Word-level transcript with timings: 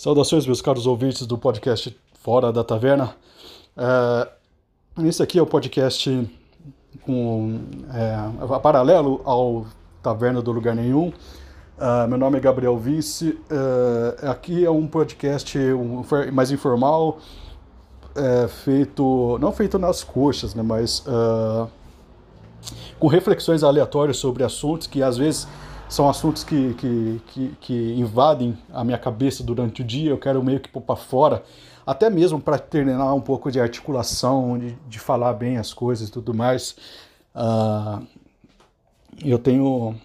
Saudações, 0.00 0.46
meus 0.46 0.62
caros 0.62 0.86
ouvintes 0.86 1.26
do 1.26 1.36
podcast 1.36 1.94
Fora 2.22 2.50
da 2.50 2.64
Taverna. 2.64 3.14
É, 3.76 4.28
esse 5.06 5.22
aqui 5.22 5.38
é 5.38 5.42
o 5.42 5.46
podcast 5.46 6.26
com, 7.02 7.60
é, 7.92 8.58
paralelo 8.60 9.20
ao 9.26 9.66
Taverna 10.02 10.40
do 10.40 10.52
Lugar 10.52 10.74
Nenhum. 10.74 11.08
Uh, 11.08 12.08
meu 12.08 12.16
nome 12.16 12.38
é 12.38 12.40
Gabriel 12.40 12.78
Vice. 12.78 13.38
Uh, 13.50 14.26
aqui 14.26 14.64
é 14.64 14.70
um 14.70 14.86
podcast 14.86 15.58
mais 16.32 16.50
informal, 16.50 17.18
é, 18.14 18.48
feito 18.48 19.36
não 19.38 19.52
feito 19.52 19.78
nas 19.78 20.02
coxas, 20.02 20.54
né, 20.54 20.62
mas 20.62 21.00
uh, 21.00 21.68
com 22.98 23.06
reflexões 23.06 23.62
aleatórias 23.62 24.16
sobre 24.16 24.44
assuntos 24.44 24.86
que 24.86 25.02
às 25.02 25.18
vezes 25.18 25.46
são 25.90 26.08
assuntos 26.08 26.44
que, 26.44 26.72
que, 26.74 27.20
que, 27.26 27.48
que, 27.60 27.94
invadem 27.98 28.56
a 28.72 28.84
minha 28.84 28.96
cabeça 28.96 29.42
durante 29.42 29.82
o 29.82 29.84
dia, 29.84 30.10
eu 30.10 30.18
quero 30.18 30.42
meio 30.42 30.60
que 30.60 30.68
pôr 30.68 30.80
para 30.80 30.94
fora, 30.94 31.42
até 31.84 32.08
mesmo 32.08 32.40
para 32.40 32.58
treinar 32.58 33.12
um 33.12 33.20
pouco 33.20 33.50
de 33.50 33.60
articulação, 33.60 34.56
de, 34.56 34.76
de, 34.88 35.00
falar 35.00 35.32
bem 35.32 35.58
as 35.58 35.74
coisas 35.74 36.08
e 36.08 36.12
tudo 36.12 36.32
mais. 36.32 36.76
Uh, 37.34 38.06
eu 39.24 39.38
tenho 39.38 39.96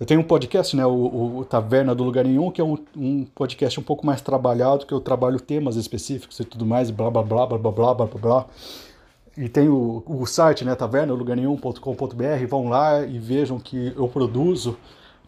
eu 0.00 0.06
tenho 0.06 0.20
um 0.20 0.24
podcast, 0.24 0.74
né, 0.74 0.84
o, 0.84 1.38
o 1.38 1.44
Taverna 1.44 1.94
do 1.94 2.02
Lugar 2.02 2.24
Nenhum, 2.24 2.50
que 2.50 2.60
é 2.60 2.64
um, 2.64 2.76
um, 2.96 3.24
podcast 3.24 3.78
um 3.78 3.82
pouco 3.82 4.04
mais 4.04 4.20
trabalhado, 4.20 4.86
que 4.86 4.92
eu 4.92 5.00
trabalho 5.00 5.38
temas 5.38 5.76
específicos 5.76 6.40
e 6.40 6.44
tudo 6.44 6.66
mais, 6.66 6.90
blá 6.90 7.10
blá 7.10 7.22
blá 7.22 7.46
blá 7.46 7.58
blá 7.58 7.72
blá 7.72 7.94
blá 7.94 8.06
blá. 8.06 8.20
blá. 8.20 8.46
E 9.36 9.48
tem 9.48 9.68
o, 9.68 10.02
o 10.04 10.26
site, 10.26 10.64
né, 10.64 10.74
tavernalugarium.com.br, 10.74 12.46
vão 12.48 12.68
lá 12.68 13.06
e 13.06 13.20
vejam 13.20 13.60
que 13.60 13.92
eu 13.96 14.08
produzo 14.08 14.76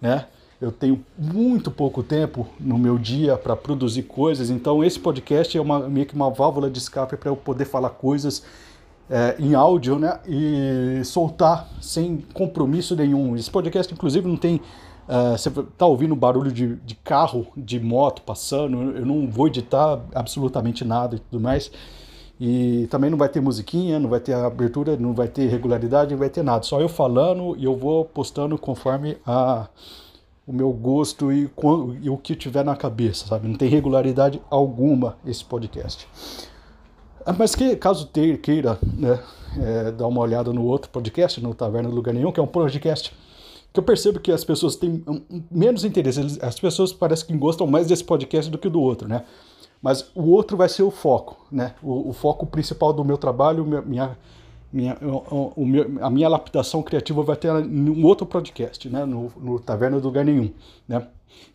né? 0.00 0.26
Eu 0.60 0.70
tenho 0.70 1.02
muito 1.16 1.70
pouco 1.70 2.02
tempo 2.02 2.46
no 2.58 2.76
meu 2.76 2.98
dia 2.98 3.36
para 3.36 3.56
produzir 3.56 4.02
coisas, 4.02 4.50
então 4.50 4.84
esse 4.84 5.00
podcast 5.00 5.56
é 5.56 5.60
uma, 5.60 5.88
meio 5.88 6.04
que 6.04 6.14
uma 6.14 6.30
válvula 6.30 6.68
de 6.68 6.78
escape 6.78 7.16
para 7.16 7.30
eu 7.30 7.36
poder 7.36 7.64
falar 7.64 7.90
coisas 7.90 8.42
é, 9.08 9.36
em 9.38 9.54
áudio, 9.54 9.98
né? 9.98 10.20
E 10.28 11.02
soltar 11.04 11.68
sem 11.80 12.24
compromisso 12.32 12.94
nenhum. 12.94 13.34
Esse 13.36 13.50
podcast, 13.50 13.92
inclusive, 13.92 14.28
não 14.28 14.36
tem. 14.36 14.60
Uh, 15.08 15.36
você 15.36 15.50
tá 15.76 15.86
ouvindo 15.86 16.14
barulho 16.14 16.52
de, 16.52 16.76
de 16.76 16.94
carro, 16.94 17.48
de 17.56 17.80
moto 17.80 18.22
passando, 18.22 18.96
eu 18.96 19.04
não 19.04 19.28
vou 19.28 19.48
editar 19.48 20.00
absolutamente 20.14 20.84
nada 20.84 21.16
e 21.16 21.18
tudo 21.18 21.42
mais. 21.42 21.72
E 22.40 22.86
também 22.90 23.10
não 23.10 23.18
vai 23.18 23.28
ter 23.28 23.38
musiquinha, 23.38 24.00
não 24.00 24.08
vai 24.08 24.18
ter 24.18 24.32
abertura, 24.32 24.96
não 24.96 25.12
vai 25.12 25.28
ter 25.28 25.46
regularidade, 25.46 26.12
não 26.12 26.18
vai 26.18 26.30
ter 26.30 26.42
nada. 26.42 26.62
Só 26.62 26.80
eu 26.80 26.88
falando 26.88 27.54
e 27.58 27.64
eu 27.64 27.76
vou 27.76 28.02
postando 28.02 28.56
conforme 28.56 29.18
a, 29.26 29.68
o 30.46 30.52
meu 30.52 30.72
gosto 30.72 31.30
e, 31.30 31.50
e 32.00 32.08
o 32.08 32.16
que 32.16 32.34
tiver 32.34 32.64
na 32.64 32.74
cabeça, 32.74 33.26
sabe? 33.26 33.46
Não 33.46 33.56
tem 33.56 33.68
regularidade 33.68 34.40
alguma 34.48 35.18
esse 35.26 35.44
podcast. 35.44 36.08
Ah, 37.26 37.34
mas 37.38 37.54
que, 37.54 37.76
caso 37.76 38.06
te, 38.06 38.38
queira 38.38 38.78
né, 38.82 39.20
é, 39.58 39.90
dar 39.90 40.06
uma 40.06 40.22
olhada 40.22 40.50
no 40.50 40.64
outro 40.64 40.90
podcast, 40.90 41.42
no 41.42 41.54
Taverna 41.54 41.90
do 41.90 41.94
Lugar 41.94 42.14
Nenhum, 42.14 42.32
que 42.32 42.40
é 42.40 42.42
um 42.42 42.46
podcast 42.46 43.14
que 43.72 43.78
eu 43.78 43.84
percebo 43.84 44.18
que 44.18 44.32
as 44.32 44.44
pessoas 44.44 44.76
têm 44.76 45.04
menos 45.50 45.84
interesse. 45.84 46.38
As 46.40 46.58
pessoas 46.58 46.90
parecem 46.90 47.26
que 47.26 47.36
gostam 47.36 47.66
mais 47.66 47.86
desse 47.86 48.02
podcast 48.02 48.50
do 48.50 48.56
que 48.58 48.68
do 48.68 48.80
outro, 48.80 49.06
né? 49.06 49.24
Mas 49.82 50.10
o 50.14 50.30
outro 50.30 50.56
vai 50.56 50.68
ser 50.68 50.82
o 50.82 50.90
foco, 50.90 51.46
né? 51.50 51.74
O, 51.82 52.10
o 52.10 52.12
foco 52.12 52.46
principal 52.46 52.92
do 52.92 53.04
meu 53.04 53.16
trabalho, 53.16 53.64
minha, 53.64 54.16
minha, 54.70 54.96
o, 55.00 55.52
o 55.56 55.66
meu, 55.66 55.98
a 56.00 56.10
minha 56.10 56.28
lapidação 56.28 56.82
criativa 56.82 57.22
vai 57.22 57.36
ter 57.36 57.50
um 57.50 58.04
outro 58.04 58.26
podcast, 58.26 58.88
né? 58.88 59.04
No, 59.04 59.32
no 59.38 59.58
Taverna 59.58 59.98
do 59.98 60.06
Lugar 60.06 60.24
Nenhum, 60.24 60.50
né? 60.86 61.06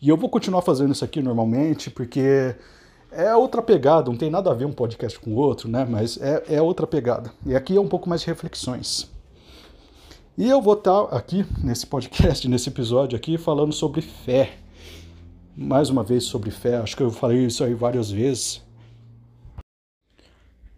E 0.02 0.08
eu 0.08 0.16
vou 0.16 0.28
continuar 0.28 0.62
fazendo 0.62 0.92
isso 0.92 1.04
aqui 1.04 1.22
normalmente, 1.22 1.90
porque 1.90 2.56
é 3.12 3.34
outra 3.34 3.62
pegada, 3.62 4.10
não 4.10 4.18
tem 4.18 4.30
nada 4.30 4.50
a 4.50 4.54
ver 4.54 4.64
um 4.64 4.72
podcast 4.72 5.18
com 5.20 5.30
o 5.30 5.36
outro, 5.36 5.68
né? 5.68 5.86
Mas 5.88 6.18
é, 6.20 6.42
é 6.48 6.62
outra 6.62 6.86
pegada. 6.86 7.32
E 7.44 7.54
aqui 7.54 7.76
é 7.76 7.80
um 7.80 7.88
pouco 7.88 8.08
mais 8.08 8.22
de 8.22 8.26
reflexões. 8.26 9.08
E 10.36 10.48
eu 10.48 10.60
vou 10.60 10.74
estar 10.74 11.04
aqui 11.04 11.46
nesse 11.62 11.86
podcast, 11.86 12.46
nesse 12.48 12.68
episódio 12.68 13.16
aqui, 13.16 13.38
falando 13.38 13.72
sobre 13.72 14.02
fé 14.02 14.58
mais 15.56 15.88
uma 15.88 16.02
vez 16.02 16.24
sobre 16.24 16.50
fé, 16.50 16.76
acho 16.76 16.94
que 16.94 17.02
eu 17.02 17.10
falei 17.10 17.46
isso 17.46 17.64
aí 17.64 17.72
várias 17.72 18.10
vezes. 18.10 18.62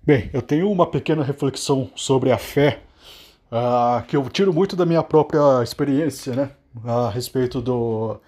Bem, 0.07 0.31
eu 0.33 0.41
tenho 0.41 0.71
uma 0.71 0.87
pequena 0.87 1.25
reflexão 1.25 1.91
sobre 1.97 2.31
a 2.31 2.39
fé, 2.39 2.81
uh, 3.51 4.07
que 4.07 4.17
eu 4.17 4.27
tiro 4.31 4.55
muito 4.55 4.77
da 4.77 4.87
minha 4.87 5.03
própria 5.03 5.63
experiência, 5.63 6.35
né? 6.35 6.51
A 6.85 7.11
respeito 7.11 7.61
do, 7.61 8.19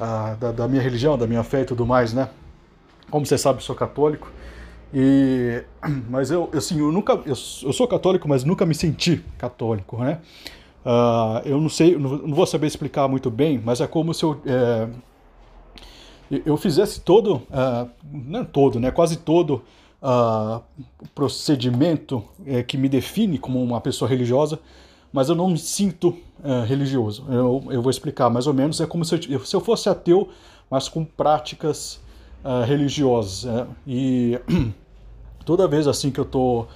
uh, 0.00 0.36
da, 0.38 0.50
da, 0.50 0.68
minha 0.68 0.82
religião, 0.82 1.16
da 1.16 1.26
minha 1.26 1.44
fé 1.44 1.60
e 1.62 1.64
tudo 1.64 1.86
mais, 1.86 2.12
né? 2.12 2.28
Como 3.08 3.24
você 3.24 3.38
sabe, 3.38 3.58
eu 3.58 3.62
sou 3.62 3.76
católico. 3.76 4.30
E, 4.92 5.62
mas 6.10 6.30
eu, 6.30 6.50
assim, 6.52 6.80
eu 6.80 6.90
nunca, 6.90 7.12
eu, 7.12 7.22
eu 7.26 7.34
sou 7.72 7.86
católico, 7.86 8.28
mas 8.28 8.44
nunca 8.44 8.66
me 8.66 8.74
senti 8.74 9.24
católico, 9.38 9.98
né? 9.98 10.18
Uh, 10.84 11.46
eu 11.46 11.60
não 11.60 11.68
sei, 11.68 11.96
não, 11.96 12.18
não, 12.18 12.34
vou 12.34 12.44
saber 12.44 12.66
explicar 12.66 13.06
muito 13.06 13.30
bem, 13.30 13.62
mas 13.64 13.80
é 13.80 13.86
como 13.86 14.12
se 14.12 14.24
eu 14.24 14.42
é, 14.44 14.88
eu 16.46 16.56
fizesse 16.56 17.00
todo, 17.00 17.36
uh, 17.36 17.88
não 18.10 18.44
todo, 18.44 18.80
né, 18.80 18.90
quase 18.90 19.18
todo 19.18 19.62
uh, 20.02 20.62
procedimento 21.14 22.16
uh, 22.40 22.64
que 22.66 22.76
me 22.76 22.88
define 22.88 23.38
como 23.38 23.62
uma 23.62 23.80
pessoa 23.80 24.08
religiosa, 24.08 24.58
mas 25.12 25.28
eu 25.28 25.34
não 25.34 25.48
me 25.50 25.58
sinto 25.58 26.08
uh, 26.42 26.64
religioso. 26.66 27.24
Eu, 27.28 27.62
eu, 27.70 27.82
vou 27.82 27.90
explicar 27.90 28.30
mais 28.30 28.46
ou 28.46 28.54
menos. 28.54 28.80
É 28.80 28.86
como 28.86 29.04
se 29.04 29.14
eu, 29.28 29.44
se 29.44 29.54
eu 29.54 29.60
fosse 29.60 29.88
ateu, 29.88 30.28
mas 30.70 30.88
com 30.88 31.04
práticas 31.04 32.00
religiosas. 32.66 33.44
Né? 33.44 33.66
E 33.86 34.40
toda 35.44 35.68
vez 35.68 35.86
assim 35.86 36.10
que 36.10 36.18
eu 36.18 36.24
tô 36.24 36.66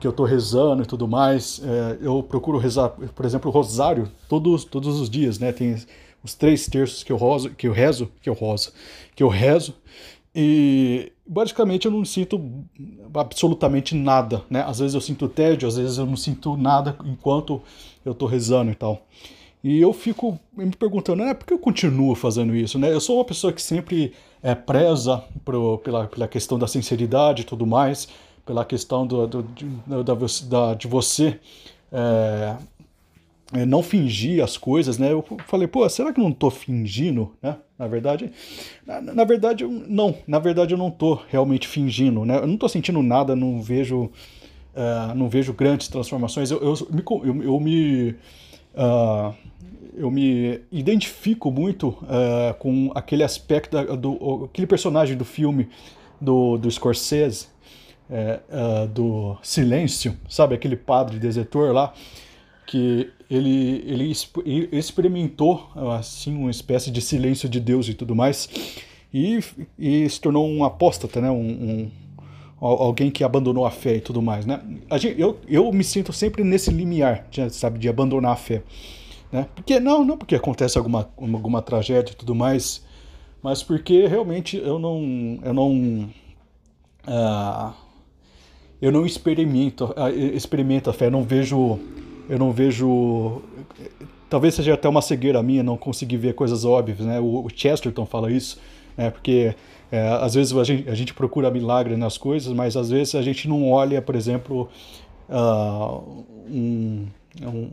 que 0.00 0.08
eu 0.08 0.12
tô 0.12 0.24
rezando 0.24 0.82
e 0.82 0.86
tudo 0.86 1.06
mais, 1.06 1.62
eu 2.00 2.24
procuro 2.24 2.58
rezar, 2.58 2.88
por 2.88 3.24
exemplo, 3.24 3.48
o 3.48 3.54
rosário 3.54 4.10
todos, 4.28 4.64
todos 4.64 4.98
os 5.00 5.08
dias, 5.08 5.38
né? 5.38 5.52
Tem 5.52 5.76
os 6.22 6.34
três 6.34 6.66
terços 6.66 7.02
que 7.02 7.12
eu, 7.12 7.16
roso, 7.16 7.50
que 7.50 7.66
eu 7.66 7.72
rezo, 7.72 8.10
que 8.20 8.28
eu 8.28 8.34
roso, 8.34 8.72
que 9.14 9.22
eu 9.22 9.28
rezo, 9.28 9.74
e 10.34 11.12
basicamente 11.26 11.86
eu 11.86 11.92
não 11.92 12.04
sinto 12.04 12.40
absolutamente 13.14 13.94
nada, 13.94 14.42
né? 14.48 14.62
Às 14.66 14.78
vezes 14.78 14.94
eu 14.94 15.00
sinto 15.00 15.28
tédio, 15.28 15.68
às 15.68 15.76
vezes 15.76 15.98
eu 15.98 16.06
não 16.06 16.16
sinto 16.16 16.56
nada 16.56 16.96
enquanto 17.04 17.60
eu 18.04 18.12
estou 18.12 18.28
rezando 18.28 18.70
e 18.70 18.74
tal. 18.74 19.06
E 19.62 19.80
eu 19.80 19.92
fico 19.92 20.38
me 20.56 20.70
perguntando, 20.74 21.22
né, 21.24 21.34
por 21.34 21.46
que 21.46 21.54
eu 21.54 21.58
continuo 21.58 22.14
fazendo 22.16 22.54
isso, 22.56 22.78
né? 22.78 22.92
Eu 22.92 23.00
sou 23.00 23.18
uma 23.18 23.24
pessoa 23.24 23.52
que 23.52 23.62
sempre 23.62 24.12
é 24.42 24.54
preza 24.54 25.22
pro, 25.44 25.78
pela, 25.78 26.06
pela 26.08 26.26
questão 26.26 26.58
da 26.58 26.66
sinceridade 26.66 27.42
e 27.42 27.44
tudo 27.44 27.66
mais, 27.66 28.08
pela 28.44 28.64
questão 28.64 29.06
do, 29.06 29.26
do 29.26 29.42
de, 29.42 29.66
da, 29.86 30.02
da, 30.48 30.74
de 30.74 30.88
você 30.88 31.38
é, 31.92 32.56
é, 33.52 33.66
não 33.66 33.82
fingir 33.82 34.42
as 34.42 34.56
coisas, 34.56 34.98
né? 34.98 35.12
Eu 35.12 35.24
falei, 35.46 35.68
pô, 35.68 35.86
será 35.88 36.12
que 36.12 36.18
eu 36.18 36.24
não 36.24 36.32
tô 36.32 36.50
fingindo, 36.50 37.32
né? 37.42 37.56
Na 37.78 37.86
verdade, 37.86 38.32
na, 38.86 39.00
na 39.00 39.24
verdade, 39.24 39.64
não. 39.64 40.14
Na 40.26 40.38
verdade, 40.38 40.72
eu 40.72 40.78
não 40.78 40.90
tô 40.90 41.20
realmente 41.28 41.68
fingindo, 41.68 42.24
né? 42.24 42.38
Eu 42.38 42.46
não 42.46 42.56
tô 42.56 42.68
sentindo 42.68 43.02
nada, 43.02 43.36
não 43.36 43.60
vejo, 43.60 44.04
uh, 44.04 45.14
não 45.14 45.28
vejo 45.28 45.52
grandes 45.52 45.88
transformações. 45.88 46.50
Eu, 46.50 46.62
eu, 46.62 46.74
eu, 47.24 47.42
eu 47.42 47.60
me, 47.60 48.14
uh, 48.74 49.34
eu 49.94 50.10
me 50.10 50.60
identifico 50.72 51.50
muito 51.50 51.88
uh, 51.88 52.54
com 52.58 52.90
aquele 52.94 53.22
aspecto 53.22 53.96
do, 53.96 54.46
aquele 54.46 54.66
personagem 54.66 55.16
do 55.16 55.26
filme 55.26 55.68
do, 56.18 56.56
do 56.56 56.70
Scorsese, 56.70 57.48
é, 58.10 58.40
do 58.88 59.38
Silêncio, 59.42 60.16
sabe? 60.28 60.54
Aquele 60.54 60.76
padre 60.76 61.18
desertor 61.18 61.72
lá 61.72 61.94
que 62.72 63.10
ele, 63.34 63.82
ele 63.86 64.12
experimentou 64.72 65.70
assim 65.96 66.36
uma 66.36 66.50
espécie 66.50 66.90
de 66.90 67.00
silêncio 67.00 67.48
de 67.48 67.60
Deus 67.60 67.88
e 67.88 67.94
tudo 67.94 68.14
mais 68.14 68.48
e, 69.12 69.40
e 69.78 70.08
se 70.08 70.20
tornou 70.20 70.46
um 70.46 70.64
apóstata, 70.64 71.20
né? 71.20 71.30
Um, 71.30 71.90
um, 72.60 72.66
alguém 72.66 73.10
que 73.10 73.24
abandonou 73.24 73.66
a 73.66 73.70
fé 73.70 73.96
e 73.96 74.00
tudo 74.00 74.20
mais, 74.22 74.44
né? 74.46 74.60
Gente, 74.98 75.20
eu, 75.20 75.38
eu 75.48 75.72
me 75.72 75.82
sinto 75.82 76.12
sempre 76.12 76.44
nesse 76.44 76.70
limiar, 76.70 77.26
sabe, 77.50 77.78
de 77.78 77.88
abandonar 77.88 78.32
a 78.32 78.36
fé, 78.36 78.62
né? 79.30 79.46
Porque 79.54 79.80
não, 79.80 80.04
não 80.04 80.16
porque 80.16 80.34
acontece 80.34 80.76
alguma 80.76 81.10
alguma 81.16 81.62
tragédia 81.62 82.12
e 82.12 82.16
tudo 82.16 82.34
mais, 82.34 82.84
mas 83.42 83.62
porque 83.62 84.06
realmente 84.06 84.56
eu 84.56 84.78
não 84.78 85.38
eu 85.42 85.54
não 85.54 86.10
uh, 87.08 87.72
eu 88.80 88.92
não 88.92 89.04
experimento 89.04 89.86
uh, 89.86 90.08
experimento 90.34 90.88
a 90.88 90.92
fé, 90.92 91.10
não 91.10 91.22
vejo 91.22 91.80
eu 92.28 92.38
não 92.38 92.52
vejo. 92.52 93.42
Talvez 94.28 94.54
seja 94.54 94.74
até 94.74 94.88
uma 94.88 95.02
cegueira 95.02 95.42
minha 95.42 95.62
não 95.62 95.76
conseguir 95.76 96.16
ver 96.16 96.34
coisas 96.34 96.64
óbvias, 96.64 97.00
né? 97.00 97.20
O 97.20 97.48
Chesterton 97.54 98.06
fala 98.06 98.30
isso, 98.30 98.58
né? 98.96 99.10
Porque 99.10 99.54
é, 99.90 100.08
às 100.08 100.34
vezes 100.34 100.56
a 100.56 100.64
gente, 100.64 100.88
a 100.88 100.94
gente, 100.94 101.12
procura 101.12 101.50
milagre 101.50 101.96
nas 101.96 102.16
coisas, 102.16 102.50
mas 102.52 102.76
às 102.76 102.88
vezes 102.88 103.14
a 103.14 103.20
gente 103.20 103.46
não 103.46 103.70
olha, 103.70 104.00
por 104.00 104.14
exemplo, 104.14 104.68
uh, 105.28 106.24
um, 106.48 107.06
um, 107.42 107.70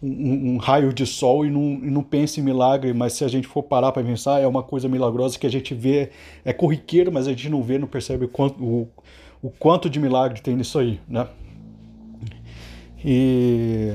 um, 0.00 0.54
um, 0.54 0.56
raio 0.58 0.92
de 0.92 1.04
sol 1.04 1.44
e 1.44 1.50
não, 1.50 1.62
e 1.62 1.90
não 1.90 2.04
pensa 2.04 2.38
em 2.38 2.44
milagre, 2.44 2.92
mas 2.92 3.14
se 3.14 3.24
a 3.24 3.28
gente 3.28 3.48
for 3.48 3.64
parar 3.64 3.90
para 3.90 4.04
pensar, 4.04 4.40
é 4.40 4.46
uma 4.46 4.62
coisa 4.62 4.88
milagrosa 4.88 5.36
que 5.36 5.48
a 5.48 5.50
gente 5.50 5.74
vê, 5.74 6.10
é 6.44 6.52
corriqueiro, 6.52 7.10
mas 7.10 7.26
a 7.26 7.30
gente 7.30 7.48
não 7.48 7.60
vê, 7.60 7.76
não 7.76 7.88
percebe 7.88 8.26
o 8.26 8.28
quanto, 8.28 8.62
o, 8.62 8.88
o 9.42 9.50
quanto 9.50 9.90
de 9.90 9.98
milagre 9.98 10.40
tem 10.40 10.54
nisso 10.54 10.78
aí, 10.78 11.00
né? 11.08 11.26
E 13.04 13.90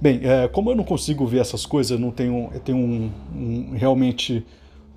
bem, 0.00 0.20
é, 0.22 0.48
como 0.48 0.70
eu 0.70 0.76
não 0.76 0.84
consigo 0.84 1.26
ver 1.26 1.40
essas 1.40 1.66
coisas, 1.66 1.98
não 1.98 2.10
tenho, 2.10 2.50
eu 2.52 2.60
tenho 2.60 2.78
um, 2.78 3.10
um 3.34 3.74
realmente 3.76 4.44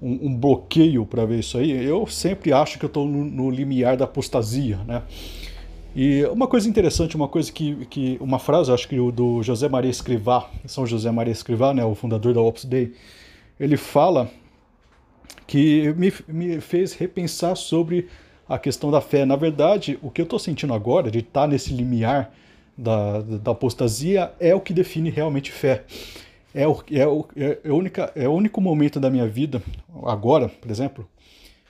um, 0.01 0.27
um 0.27 0.35
bloqueio 0.35 1.05
para 1.05 1.25
ver 1.25 1.39
isso 1.39 1.57
aí. 1.57 1.71
Eu 1.71 2.05
sempre 2.07 2.51
acho 2.51 2.77
que 2.77 2.85
eu 2.85 2.87
estou 2.87 3.07
no, 3.07 3.23
no 3.23 3.49
limiar 3.49 3.95
da 3.95 4.05
apostasia, 4.05 4.77
né? 4.85 5.03
E 5.95 6.25
uma 6.25 6.47
coisa 6.47 6.67
interessante, 6.67 7.15
uma 7.15 7.27
coisa 7.27 7.51
que, 7.51 7.85
que 7.85 8.17
uma 8.19 8.39
frase, 8.39 8.71
acho 8.71 8.87
que 8.87 8.97
do 9.11 9.43
José 9.43 9.69
Maria 9.69 9.91
Escrivá, 9.91 10.49
São 10.65 10.87
José 10.87 11.11
Maria 11.11 11.31
Escrivá, 11.31 11.71
né, 11.71 11.85
o 11.85 11.93
fundador 11.93 12.33
da 12.33 12.41
Opus 12.41 12.65
Dei, 12.65 12.93
ele 13.59 13.77
fala 13.77 14.27
que 15.45 15.93
me, 15.95 16.11
me 16.27 16.59
fez 16.59 16.93
repensar 16.93 17.55
sobre 17.55 18.07
a 18.49 18.57
questão 18.57 18.89
da 18.89 19.01
fé. 19.01 19.23
Na 19.23 19.35
verdade, 19.35 19.99
o 20.01 20.09
que 20.09 20.19
eu 20.19 20.23
estou 20.23 20.39
sentindo 20.39 20.73
agora, 20.73 21.11
de 21.11 21.19
estar 21.19 21.41
tá 21.41 21.47
nesse 21.47 21.71
limiar 21.71 22.33
da, 22.77 23.21
da 23.21 23.51
apostasia, 23.51 24.31
é 24.39 24.53
o 24.53 24.61
que 24.61 24.73
define 24.73 25.09
realmente 25.09 25.51
fé. 25.51 25.83
É 26.53 26.67
o, 26.67 26.83
é, 26.91 27.07
o, 27.07 27.25
é, 27.35 27.59
a 27.67 27.73
única, 27.73 28.11
é 28.15 28.27
o 28.27 28.33
único 28.33 28.61
momento 28.61 28.99
da 28.99 29.09
minha 29.09 29.27
vida, 29.27 29.61
agora, 30.05 30.49
por 30.49 30.69
exemplo, 30.69 31.07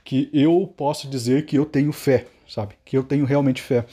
que 0.04 0.30
eu 0.34 0.72
posso 0.76 1.08
dizer 1.08 1.46
que 1.46 1.58
eu 1.58 1.66
tenho 1.66 1.94
fé 1.94 2.26
sabe? 2.54 2.76
Que 2.86 2.98
eu 2.98 3.04
tenho 3.04 3.26
realmente 3.26 3.62
fé. 3.62 3.86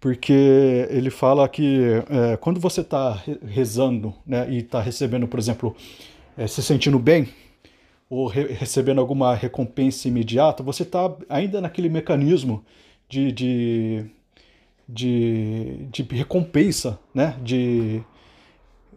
Porque 0.00 0.86
ele 0.90 1.10
fala 1.10 1.48
que 1.48 1.80
é, 2.08 2.36
quando 2.36 2.60
você 2.60 2.82
está 2.82 3.20
rezando 3.44 4.14
né, 4.24 4.48
e 4.48 4.58
está 4.58 4.80
recebendo, 4.80 5.26
por 5.26 5.40
exemplo, 5.40 5.74
é, 6.36 6.46
se 6.46 6.62
sentindo 6.62 6.98
bem, 6.98 7.28
ou 8.08 8.26
re 8.26 8.44
recebendo 8.44 9.00
alguma 9.00 9.34
recompensa 9.34 10.06
imediata, 10.08 10.62
você 10.62 10.84
está 10.84 11.12
ainda 11.28 11.60
naquele 11.60 11.88
mecanismo 11.88 12.64
de, 13.08 13.32
de, 13.32 14.04
de, 14.88 15.86
de 15.90 16.02
recompensa, 16.02 16.98
né? 17.14 17.36
De, 17.42 18.00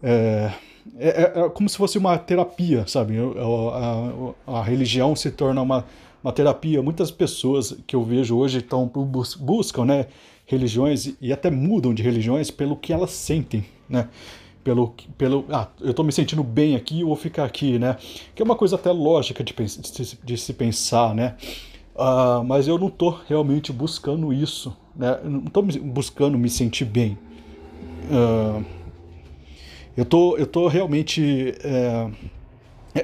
é, 0.01 0.51
é, 0.97 1.09
é, 1.09 1.39
é, 1.41 1.49
como 1.49 1.67
se 1.67 1.77
fosse 1.77 1.97
uma 1.97 2.17
terapia, 2.17 2.85
sabe? 2.87 3.15
A, 3.17 4.51
a, 4.51 4.59
a 4.59 4.63
religião 4.63 5.15
se 5.15 5.29
torna 5.31 5.61
uma 5.61 5.85
uma 6.23 6.31
terapia. 6.31 6.81
Muitas 6.81 7.11
pessoas 7.11 7.75
que 7.85 7.95
eu 7.95 8.03
vejo 8.03 8.37
hoje 8.37 8.59
estão 8.59 8.89
buscam, 9.39 9.85
né, 9.85 10.07
religiões 10.45 11.13
e 11.19 11.33
até 11.33 11.49
mudam 11.49 11.93
de 11.93 12.03
religiões 12.03 12.51
pelo 12.51 12.75
que 12.75 12.93
elas 12.93 13.11
sentem, 13.11 13.65
né? 13.89 14.07
Pelo, 14.63 14.93
pelo 15.17 15.45
ah, 15.49 15.67
eu 15.79 15.89
estou 15.89 16.05
me 16.05 16.11
sentindo 16.11 16.43
bem 16.43 16.75
aqui, 16.75 17.01
eu 17.01 17.07
vou 17.07 17.15
ficar 17.15 17.45
aqui, 17.45 17.79
né? 17.79 17.97
Que 18.35 18.43
é 18.43 18.45
uma 18.45 18.55
coisa 18.55 18.75
até 18.75 18.91
lógica 18.91 19.43
de, 19.43 19.53
de, 19.53 20.19
de 20.23 20.37
se 20.37 20.53
pensar, 20.53 21.15
né? 21.15 21.35
Uh, 21.95 22.43
mas 22.43 22.67
eu 22.67 22.77
não 22.77 22.87
estou 22.87 23.19
realmente 23.27 23.73
buscando 23.73 24.31
isso, 24.31 24.75
né? 24.95 25.19
não 25.23 25.45
estou 25.45 25.63
buscando 25.63 26.37
me 26.37 26.49
sentir 26.49 26.85
bem. 26.85 27.17
Uh, 28.09 28.63
eu 29.95 30.05
tô, 30.05 30.37
eu 30.37 30.47
tô 30.47 30.67
realmente 30.67 31.53
é, 31.63 32.09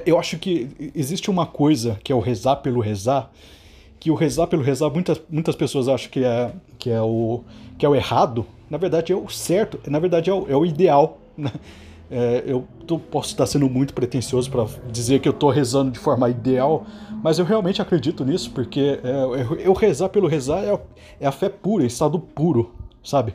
eu 0.04 0.18
acho 0.18 0.38
que 0.38 0.68
existe 0.94 1.30
uma 1.30 1.46
coisa 1.46 1.98
que 2.04 2.12
é 2.12 2.14
o 2.14 2.20
rezar 2.20 2.56
pelo 2.56 2.80
rezar, 2.80 3.30
que 3.98 4.10
o 4.10 4.14
rezar 4.14 4.46
pelo 4.46 4.62
rezar 4.62 4.90
muitas, 4.90 5.20
muitas 5.30 5.56
pessoas 5.56 5.88
acham 5.88 6.10
que 6.10 6.24
é, 6.24 6.52
que, 6.78 6.90
é 6.90 7.00
o, 7.00 7.42
que 7.78 7.86
é 7.86 7.88
o 7.88 7.94
errado, 7.94 8.46
na 8.68 8.76
verdade 8.76 9.12
é 9.12 9.16
o 9.16 9.28
certo, 9.28 9.80
na 9.90 9.98
verdade 9.98 10.28
é 10.28 10.34
o, 10.34 10.46
é 10.48 10.56
o 10.56 10.64
ideal. 10.64 11.18
Né? 11.36 11.52
É, 12.10 12.42
eu 12.46 12.66
tô, 12.86 12.98
posso 12.98 13.28
estar 13.28 13.46
sendo 13.46 13.68
muito 13.68 13.92
pretencioso 13.92 14.50
para 14.50 14.66
dizer 14.90 15.20
que 15.20 15.28
eu 15.28 15.32
estou 15.32 15.50
rezando 15.50 15.90
de 15.90 15.98
forma 15.98 16.28
ideal, 16.30 16.86
mas 17.22 17.38
eu 17.38 17.44
realmente 17.44 17.82
acredito 17.82 18.24
nisso, 18.24 18.50
porque 18.50 18.98
é, 19.04 19.66
eu 19.66 19.72
rezar 19.74 20.08
pelo 20.08 20.26
rezar 20.26 20.64
é, 20.64 20.80
é 21.20 21.26
a 21.26 21.32
fé 21.32 21.48
pura, 21.48 21.84
é 21.84 21.86
estado 21.86 22.18
puro, 22.18 22.74
sabe? 23.02 23.34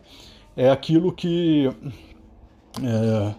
É 0.56 0.70
aquilo 0.70 1.12
que. 1.12 1.70
É, 2.84 3.34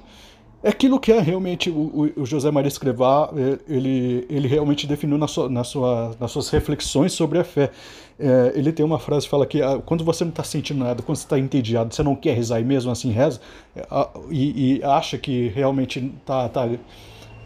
é 0.64 0.70
aquilo 0.70 0.98
que 0.98 1.12
é 1.12 1.20
realmente 1.20 1.68
o, 1.68 2.10
o 2.16 2.24
José 2.24 2.50
Maria 2.50 2.68
Escrivá, 2.68 3.30
é, 3.36 3.58
ele, 3.68 4.26
ele 4.30 4.48
realmente 4.48 4.86
definiu 4.86 5.18
na 5.18 5.28
sua, 5.28 5.46
na 5.46 5.62
sua, 5.62 6.16
nas 6.18 6.30
suas 6.30 6.48
reflexões 6.48 7.12
sobre 7.12 7.38
a 7.38 7.44
fé. 7.44 7.70
É, 8.18 8.52
ele 8.54 8.72
tem 8.72 8.84
uma 8.84 8.98
frase 8.98 9.26
que 9.26 9.30
fala 9.30 9.44
que 9.44 9.60
ah, 9.60 9.78
quando 9.84 10.02
você 10.02 10.24
não 10.24 10.30
está 10.30 10.42
sentindo 10.42 10.82
nada, 10.82 11.02
quando 11.02 11.18
você 11.18 11.24
está 11.24 11.38
entediado, 11.38 11.94
você 11.94 12.02
não 12.02 12.16
quer 12.16 12.34
rezar 12.34 12.60
e 12.60 12.64
mesmo 12.64 12.90
assim 12.90 13.10
reza, 13.10 13.42
é, 13.76 13.86
e, 14.30 14.78
e 14.78 14.84
acha 14.84 15.18
que 15.18 15.48
realmente 15.48 15.98
está 16.20 16.48
tá, 16.48 16.66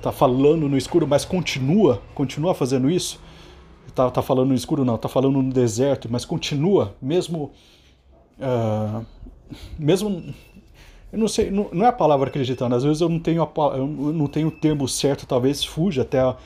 tá 0.01 0.13
falando 0.13 0.69
no 0.69 0.79
escuro, 0.79 1.05
mas 1.05 1.25
continua, 1.25 2.01
continua 2.15 2.55
fazendo 2.55 2.89
isso, 2.89 3.21
está 3.89 4.09
tá 4.13 4.23
falando 4.23 4.51
no 4.51 4.55
escuro 4.55 4.85
não, 4.85 4.95
está 4.95 5.09
falando 5.09 5.43
no 5.43 5.53
deserto, 5.53 6.07
mas 6.09 6.25
continua, 6.25 6.95
mesmo... 7.03 7.51
Uh, 8.39 9.05
mesmo 9.77 10.23
eu 11.13 11.19
não 11.19 11.29
sei, 11.29 11.51
não, 11.51 11.69
não, 11.73 11.87
é 11.87 11.89
a 11.89 11.93
palavra 11.93 12.29
acreditando, 12.29 12.75
às 12.75 12.85
vezes 12.85 13.01
eu 13.01 13.09
não 13.09 13.19
tenho, 13.19 13.43
a, 13.43 13.77
eu 13.77 13.87
não 13.87 14.27
tenho 14.27 14.49
o 14.49 14.51
termo 14.51 14.87
certo, 14.87 15.27
talvez 15.27 15.65
fuja 15.65 16.03
até 16.03 16.21
a, 16.21 16.37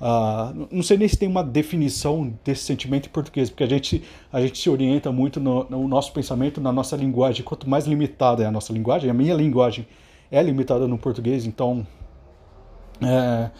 a, 0.00 0.52
não 0.70 0.82
sei 0.82 0.96
nem 0.96 1.08
se 1.08 1.16
tem 1.16 1.28
uma 1.28 1.42
definição 1.42 2.32
desse 2.44 2.62
sentimento 2.62 3.06
em 3.06 3.10
português, 3.10 3.50
porque 3.50 3.64
a 3.64 3.68
gente, 3.68 4.02
a 4.32 4.40
gente 4.40 4.58
se 4.58 4.70
orienta 4.70 5.10
muito 5.10 5.40
no, 5.40 5.64
no 5.68 5.88
nosso 5.88 6.12
pensamento, 6.12 6.60
na 6.60 6.72
nossa 6.72 6.96
linguagem. 6.96 7.44
Quanto 7.44 7.68
mais 7.68 7.86
limitada 7.86 8.42
é 8.42 8.46
a 8.46 8.50
nossa 8.50 8.72
linguagem, 8.72 9.10
a 9.10 9.14
minha 9.14 9.34
linguagem 9.34 9.86
é 10.30 10.42
limitada 10.42 10.88
no 10.88 10.98
português, 10.98 11.46
então. 11.46 11.86
É, 13.00 13.50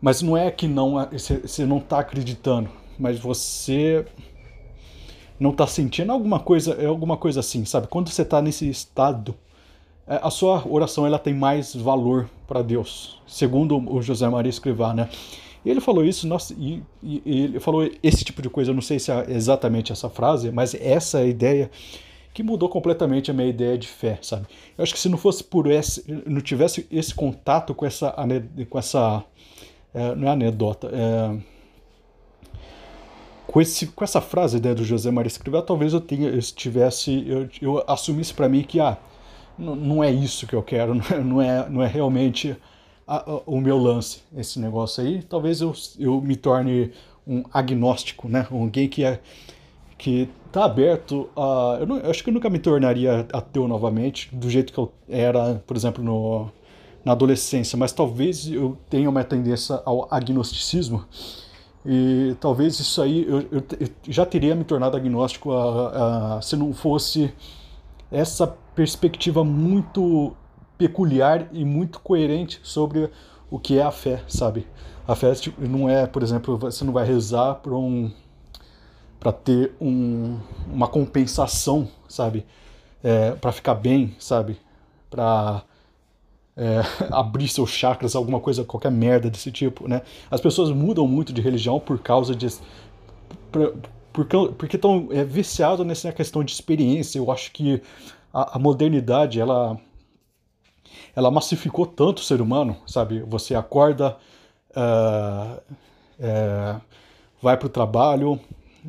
mas 0.00 0.22
não 0.22 0.36
é 0.36 0.50
que 0.50 0.66
não 0.66 0.96
você 1.12 1.66
não 1.66 1.78
está 1.78 2.00
acreditando, 2.00 2.70
mas 2.98 3.18
você 3.18 4.04
não 5.38 5.50
está 5.50 5.66
sentindo 5.66 6.12
alguma 6.12 6.40
coisa, 6.40 6.74
é 6.74 6.86
alguma 6.86 7.16
coisa 7.16 7.40
assim, 7.40 7.64
sabe? 7.64 7.86
Quando 7.86 8.10
você 8.10 8.22
está 8.22 8.42
nesse 8.42 8.68
estado 8.68 9.34
é, 9.34 9.49
a 10.06 10.30
sua 10.30 10.66
oração 10.68 11.06
ela 11.06 11.18
tem 11.18 11.34
mais 11.34 11.74
valor 11.74 12.28
para 12.46 12.62
Deus, 12.62 13.20
segundo 13.26 13.78
o 13.78 14.02
José 14.02 14.28
Maria 14.28 14.50
Escrivá, 14.50 14.92
né? 14.92 15.08
E 15.64 15.70
ele 15.70 15.80
falou 15.80 16.04
isso, 16.04 16.26
nossa, 16.26 16.54
e, 16.58 16.82
e, 17.02 17.22
e, 17.24 17.40
ele 17.42 17.60
falou 17.60 17.88
esse 18.02 18.24
tipo 18.24 18.40
de 18.40 18.48
coisa, 18.48 18.70
eu 18.70 18.74
não 18.74 18.80
sei 18.82 18.98
se 18.98 19.12
é 19.12 19.26
exatamente 19.28 19.92
essa 19.92 20.08
frase, 20.08 20.50
mas 20.50 20.74
essa 20.74 21.20
é 21.20 21.22
a 21.22 21.26
ideia 21.26 21.70
que 22.32 22.42
mudou 22.42 22.68
completamente 22.68 23.30
a 23.30 23.34
minha 23.34 23.48
ideia 23.48 23.76
de 23.76 23.88
fé, 23.88 24.18
sabe? 24.22 24.46
Eu 24.78 24.82
acho 24.82 24.94
que 24.94 25.00
se 25.00 25.08
não 25.08 25.18
fosse 25.18 25.44
por 25.44 25.66
esse, 25.70 26.04
não 26.26 26.40
tivesse 26.40 26.86
esse 26.90 27.14
contato 27.14 27.74
com 27.74 27.84
essa, 27.84 28.14
com 28.68 28.78
essa, 28.78 29.24
é, 29.92 30.14
não 30.14 30.28
é 30.28 30.30
anedota, 30.30 30.90
é, 30.92 31.36
com, 33.46 33.60
esse, 33.60 33.88
com 33.88 34.04
essa 34.04 34.20
frase 34.20 34.60
né, 34.60 34.74
do 34.74 34.84
José 34.84 35.10
Maria 35.10 35.28
Escrivá, 35.28 35.60
talvez 35.60 35.92
eu 35.92 36.00
tenha, 36.00 36.28
eu 36.28 36.38
estivesse, 36.38 37.24
eu, 37.28 37.48
eu 37.60 37.84
assumisse 37.86 38.32
para 38.32 38.48
mim 38.48 38.62
que, 38.62 38.80
ah, 38.80 38.96
não 39.60 40.02
é 40.02 40.10
isso 40.10 40.46
que 40.46 40.54
eu 40.54 40.62
quero, 40.62 40.94
não 41.24 41.40
é, 41.40 41.68
não 41.68 41.82
é 41.82 41.86
realmente 41.86 42.56
a, 43.06 43.30
a, 43.30 43.42
o 43.46 43.60
meu 43.60 43.78
lance, 43.78 44.22
esse 44.36 44.58
negócio 44.58 45.04
aí. 45.04 45.22
Talvez 45.22 45.60
eu, 45.60 45.72
eu 45.98 46.20
me 46.20 46.36
torne 46.36 46.92
um 47.26 47.44
agnóstico, 47.52 48.28
né? 48.28 48.46
Alguém 48.50 48.88
que 48.88 49.04
é 49.04 49.20
que 49.98 50.30
está 50.46 50.64
aberto 50.64 51.28
a. 51.36 51.76
Eu, 51.80 51.86
não, 51.86 51.98
eu, 51.98 52.10
acho 52.10 52.24
que 52.24 52.30
eu 52.30 52.34
nunca 52.34 52.48
me 52.48 52.58
tornaria 52.58 53.26
ateu 53.32 53.68
novamente, 53.68 54.34
do 54.34 54.48
jeito 54.48 54.72
que 54.72 54.78
eu 54.78 54.90
era, 55.08 55.62
por 55.66 55.76
exemplo, 55.76 56.02
no, 56.02 56.50
na 57.04 57.12
adolescência, 57.12 57.76
mas 57.76 57.92
talvez 57.92 58.50
eu 58.50 58.78
tenha 58.88 59.08
uma 59.08 59.22
tendência 59.22 59.80
ao 59.84 60.08
agnosticismo. 60.10 61.04
E 61.84 62.36
talvez 62.40 62.78
isso 62.78 63.00
aí 63.00 63.24
eu, 63.26 63.40
eu, 63.52 63.62
eu 63.78 63.88
já 64.08 64.26
teria 64.26 64.54
me 64.54 64.64
tornado 64.64 64.96
agnóstico 64.96 65.52
a, 65.52 66.36
a, 66.36 66.42
se 66.42 66.56
não 66.56 66.72
fosse 66.74 67.32
essa 68.10 68.46
perspectiva 68.74 69.44
muito 69.44 70.34
peculiar 70.76 71.48
e 71.52 71.64
muito 71.64 72.00
coerente 72.00 72.60
sobre 72.62 73.10
o 73.50 73.58
que 73.58 73.78
é 73.78 73.82
a 73.82 73.90
fé, 73.90 74.22
sabe? 74.26 74.66
A 75.06 75.14
fé 75.14 75.32
tipo, 75.34 75.60
não 75.66 75.88
é, 75.88 76.06
por 76.06 76.22
exemplo, 76.22 76.56
você 76.56 76.84
não 76.84 76.92
vai 76.92 77.04
rezar 77.06 77.56
para 77.56 77.74
um 77.74 78.10
para 79.18 79.32
ter 79.32 79.74
um, 79.78 80.38
uma 80.66 80.88
compensação, 80.88 81.86
sabe? 82.08 82.46
É, 83.02 83.32
para 83.32 83.52
ficar 83.52 83.74
bem, 83.74 84.16
sabe? 84.18 84.58
Para 85.10 85.62
é, 86.56 86.80
abrir 87.12 87.46
seus 87.48 87.70
chakras, 87.70 88.16
alguma 88.16 88.40
coisa, 88.40 88.64
qualquer 88.64 88.90
merda 88.90 89.28
desse 89.28 89.52
tipo, 89.52 89.86
né? 89.86 90.00
As 90.30 90.40
pessoas 90.40 90.70
mudam 90.70 91.06
muito 91.06 91.34
de 91.34 91.42
religião 91.42 91.78
por 91.78 91.98
causa 91.98 92.34
de 92.34 92.48
porque 94.12 94.76
estão 94.76 95.08
é, 95.10 95.24
viciados 95.24 95.86
nessa 95.86 96.12
questão 96.12 96.42
de 96.42 96.52
experiência. 96.52 97.18
Eu 97.18 97.30
acho 97.30 97.52
que 97.52 97.82
a, 98.32 98.56
a, 98.56 98.58
modernidade, 98.58 99.40
ela, 99.40 99.78
ela 101.14 101.30
massificou 101.30 101.86
tanto 101.86 102.18
o 102.18 102.24
ser 102.24 102.40
humano, 102.40 102.76
sabe? 102.86 103.20
Você 103.22 103.54
acorda, 103.54 104.16
uh, 104.70 105.60
é, 106.18 106.76
vai 107.40 107.56
para 107.56 107.66
o 107.66 107.70
trabalho, 107.70 108.38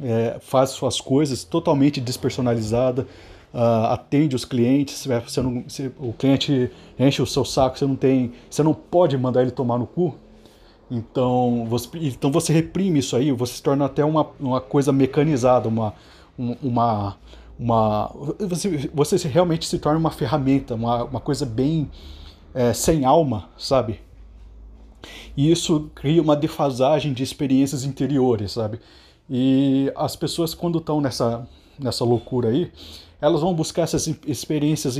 é, 0.01 0.37
faz 0.39 0.71
suas 0.71 0.99
coisas 0.99 1.43
totalmente 1.43 1.99
despersonalizada. 1.99 3.07
uh, 3.53 3.91
atende 3.91 4.35
os 4.35 4.45
clientes, 4.45 5.05
você 5.05 5.41
não, 5.41 5.63
você, 5.67 5.91
o 5.99 6.13
cliente 6.13 6.71
enche 6.97 7.21
o 7.21 7.27
seu 7.27 7.43
saco, 7.43 7.77
você 7.77 7.85
não 7.85 7.95
tem, 7.95 8.31
você 8.49 8.63
não 8.63 8.73
pode 8.73 9.17
mandar 9.17 9.41
ele 9.41 9.51
tomar 9.51 9.77
no 9.77 9.85
cu. 9.87 10.15
Então 10.91 11.65
você, 11.69 11.87
então 11.99 12.29
você 12.29 12.51
reprime 12.51 12.99
isso 12.99 13.15
aí, 13.15 13.31
você 13.31 13.53
se 13.53 13.63
torna 13.63 13.85
até 13.85 14.03
uma, 14.03 14.27
uma 14.37 14.59
coisa 14.59 14.91
mecanizada, 14.91 15.69
uma, 15.69 15.93
uma, 16.37 17.17
uma 17.57 18.13
você, 18.37 18.89
você 18.93 19.27
realmente 19.29 19.65
se 19.65 19.79
torna 19.79 19.97
uma 19.97 20.11
ferramenta, 20.11 20.75
uma, 20.75 21.05
uma 21.05 21.19
coisa 21.21 21.45
bem 21.45 21.89
é, 22.53 22.73
sem 22.73 23.05
alma, 23.05 23.49
sabe? 23.57 24.01
E 25.35 25.49
isso 25.49 25.89
cria 25.95 26.21
uma 26.21 26.35
defasagem 26.35 27.13
de 27.13 27.23
experiências 27.23 27.85
interiores, 27.85 28.51
sabe? 28.51 28.81
E 29.29 29.89
as 29.95 30.17
pessoas 30.17 30.53
quando 30.53 30.79
estão 30.79 30.99
nessa 30.99 31.47
nessa 31.79 32.03
loucura 32.03 32.49
aí, 32.49 32.69
elas 33.21 33.39
vão 33.41 33.53
buscar 33.53 33.83
essas 33.83 34.07
experiências 34.27 34.97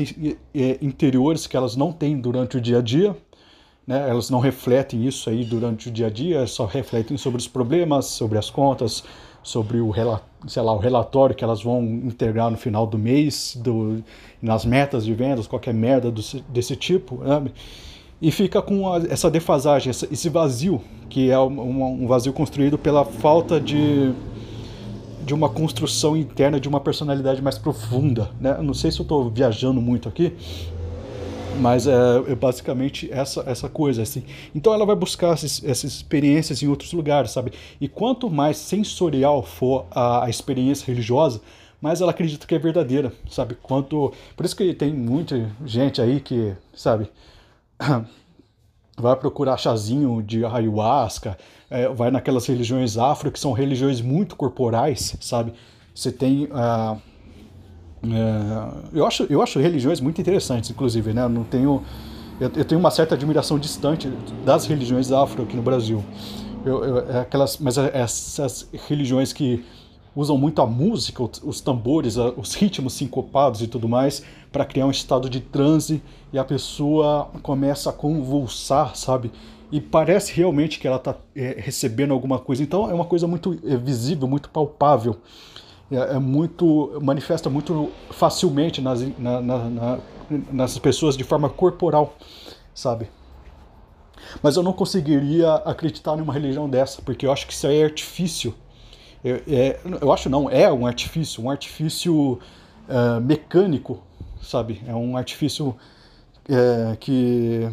interiores 0.81 1.45
que 1.47 1.57
elas 1.57 1.75
não 1.75 1.91
têm 1.91 2.19
durante 2.19 2.57
o 2.57 2.61
dia 2.61 2.79
a 2.79 2.81
dia, 2.81 3.15
né? 3.85 4.09
elas 4.09 4.29
não 4.29 4.39
refletem 4.39 5.05
isso 5.05 5.29
aí 5.29 5.43
durante 5.43 5.89
o 5.89 5.91
dia 5.91 6.07
a 6.07 6.09
dia, 6.09 6.45
só 6.47 6.65
refletem 6.65 7.17
sobre 7.17 7.39
os 7.39 7.47
problemas, 7.47 8.05
sobre 8.05 8.37
as 8.37 8.49
contas, 8.49 9.03
sobre 9.43 9.79
o, 9.79 9.93
sei 10.47 10.61
lá, 10.61 10.73
o 10.73 10.77
relatório 10.77 11.35
que 11.35 11.43
elas 11.43 11.63
vão 11.63 11.83
integrar 11.83 12.49
no 12.51 12.57
final 12.57 12.85
do 12.85 12.97
mês, 12.97 13.57
do, 13.59 14.03
nas 14.41 14.65
metas 14.65 15.03
de 15.05 15.13
vendas, 15.13 15.47
qualquer 15.47 15.73
merda 15.73 16.11
do, 16.11 16.21
desse 16.49 16.75
tipo, 16.75 17.17
né? 17.23 17.51
e 18.21 18.31
fica 18.31 18.61
com 18.61 18.91
a, 18.91 18.97
essa 19.09 19.31
defasagem, 19.31 19.89
esse 19.89 20.29
vazio, 20.29 20.81
que 21.09 21.31
é 21.31 21.39
um, 21.39 22.03
um 22.03 22.07
vazio 22.07 22.31
construído 22.31 22.77
pela 22.77 23.03
falta 23.03 23.59
de 23.59 24.13
de 25.23 25.33
uma 25.33 25.49
construção 25.49 26.17
interna 26.17 26.59
de 26.59 26.67
uma 26.67 26.79
personalidade 26.79 27.41
mais 27.41 27.57
profunda, 27.57 28.31
né? 28.39 28.57
Não 28.61 28.73
sei 28.73 28.91
se 28.91 28.99
eu 28.99 29.03
estou 29.03 29.29
viajando 29.29 29.79
muito 29.81 30.09
aqui, 30.09 30.33
mas 31.59 31.87
é, 31.87 31.91
é, 32.27 32.35
basicamente 32.35 33.11
essa 33.11 33.41
essa 33.47 33.69
coisa 33.69 34.01
assim. 34.01 34.23
Então 34.55 34.73
ela 34.73 34.85
vai 34.85 34.95
buscar 34.95 35.33
essas, 35.33 35.63
essas, 35.63 35.91
experiências 35.93 36.61
em 36.61 36.67
outros 36.67 36.93
lugares, 36.93 37.31
sabe? 37.31 37.51
E 37.79 37.87
quanto 37.87 38.29
mais 38.29 38.57
sensorial 38.57 39.43
for 39.43 39.85
a, 39.91 40.25
a 40.25 40.29
experiência 40.29 40.85
religiosa, 40.85 41.41
mais 41.81 42.01
ela 42.01 42.11
acredita 42.11 42.45
que 42.45 42.55
é 42.55 42.59
verdadeira, 42.59 43.11
sabe? 43.29 43.55
Quanto 43.61 44.13
por 44.35 44.45
isso 44.45 44.55
que 44.55 44.73
tem 44.73 44.93
muita 44.93 45.49
gente 45.65 46.01
aí 46.01 46.19
que, 46.19 46.53
sabe, 46.73 47.09
vai 48.97 49.15
procurar 49.15 49.57
chazinho 49.57 50.21
de 50.21 50.45
ayahuasca, 50.45 51.37
é, 51.69 51.87
vai 51.89 52.11
naquelas 52.11 52.45
religiões 52.45 52.97
afro 52.97 53.31
que 53.31 53.39
são 53.39 53.51
religiões 53.51 54.01
muito 54.01 54.35
corporais, 54.35 55.15
sabe? 55.19 55.53
Você 55.93 56.11
tem. 56.11 56.45
Uh, 56.45 57.10
uh, 58.03 58.83
eu, 58.93 59.05
acho, 59.05 59.23
eu 59.29 59.41
acho 59.41 59.59
religiões 59.59 59.99
muito 59.99 60.19
interessantes, 60.19 60.69
inclusive, 60.69 61.13
né? 61.13 61.23
Eu 61.23 61.29
não 61.29 61.43
tenho. 61.43 61.83
Eu, 62.39 62.51
eu, 62.55 62.65
tenho 62.65 62.79
uma 62.79 62.91
certa 62.91 63.15
admiração 63.15 63.59
distante 63.59 64.07
das 64.43 64.65
religiões 64.65 65.11
afro 65.11 65.43
aqui 65.43 65.55
no 65.55 65.61
Brasil. 65.61 66.03
Eu, 66.65 66.83
eu, 66.83 67.09
é 67.09 67.19
aquelas, 67.19 67.57
mas 67.57 67.77
é 67.77 67.91
essas 67.93 68.67
religiões 68.87 69.31
que 69.31 69.63
usam 70.15 70.37
muito 70.37 70.61
a 70.61 70.65
música, 70.65 71.23
os 71.23 71.61
tambores, 71.61 72.17
os 72.17 72.53
ritmos 72.53 72.93
sincopados 72.93 73.61
e 73.61 73.67
tudo 73.67 73.87
mais, 73.87 74.23
para 74.51 74.65
criar 74.65 74.85
um 74.85 74.91
estado 74.91 75.29
de 75.29 75.39
transe 75.39 76.01
e 76.33 76.37
a 76.37 76.43
pessoa 76.43 77.29
começa 77.41 77.89
a 77.89 77.93
convulsar, 77.93 78.95
sabe? 78.95 79.31
E 79.71 79.79
parece 79.79 80.33
realmente 80.33 80.79
que 80.79 80.87
ela 80.87 80.97
está 80.97 81.15
é, 81.33 81.55
recebendo 81.57 82.13
alguma 82.13 82.37
coisa. 82.37 82.61
Então 82.61 82.89
é 82.89 82.93
uma 82.93 83.05
coisa 83.05 83.25
muito 83.25 83.57
é, 83.65 83.77
visível, 83.77 84.27
muito 84.27 84.49
palpável. 84.49 85.17
É, 85.91 86.15
é, 86.15 86.19
muito 86.19 86.99
manifesta 87.01 87.49
muito 87.49 87.91
facilmente 88.11 88.81
nas, 88.81 89.01
na, 89.19 89.41
na, 89.41 89.69
na, 89.69 89.99
nas 90.51 90.77
pessoas 90.79 91.17
de 91.17 91.23
forma 91.23 91.49
corporal, 91.49 92.15
sabe? 92.73 93.09
Mas 94.41 94.55
eu 94.55 94.63
não 94.63 94.71
conseguiria 94.71 95.55
acreditar 95.55 96.15
numa 96.15 96.31
religião 96.31 96.69
dessa, 96.69 97.01
porque 97.01 97.25
eu 97.25 97.31
acho 97.31 97.45
que 97.45 97.53
isso 97.53 97.67
é 97.67 97.83
artifício 97.83 98.55
eu, 99.23 99.35
é, 99.47 99.79
eu 100.01 100.11
acho 100.11 100.29
não, 100.29 100.49
é 100.49 100.71
um 100.71 100.85
artifício, 100.85 101.43
um 101.43 101.49
artifício 101.49 102.39
uh, 102.89 103.21
mecânico, 103.21 104.01
sabe? 104.41 104.81
É 104.87 104.95
um 104.95 105.15
artifício 105.15 105.75
é, 106.49 106.95
que, 106.99 107.69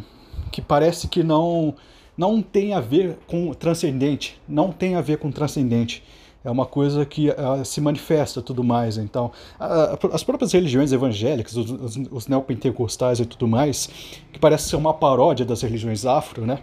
que 0.52 0.60
parece 0.60 1.08
que 1.08 1.22
não, 1.22 1.74
não 2.16 2.42
tem 2.42 2.74
a 2.74 2.80
ver 2.80 3.18
com 3.26 3.52
transcendente, 3.54 4.38
não 4.46 4.70
tem 4.70 4.94
a 4.94 5.00
ver 5.00 5.16
com 5.18 5.30
transcendente. 5.30 6.04
É 6.44 6.50
uma 6.50 6.64
coisa 6.64 7.04
que 7.04 7.30
uh, 7.30 7.64
se 7.64 7.80
manifesta 7.80 8.40
tudo 8.40 8.62
mais. 8.62 8.96
Então, 8.96 9.32
uh, 9.60 10.14
as 10.14 10.22
próprias 10.22 10.52
religiões 10.52 10.92
evangélicas, 10.92 11.56
os, 11.56 11.70
os, 11.70 11.96
os 12.10 12.28
neopentecostais 12.28 13.20
e 13.20 13.26
tudo 13.26 13.48
mais, 13.48 13.88
que 14.32 14.38
parece 14.38 14.68
ser 14.68 14.76
uma 14.76 14.94
paródia 14.94 15.44
das 15.44 15.62
religiões 15.62 16.06
afro, 16.06 16.46
né? 16.46 16.60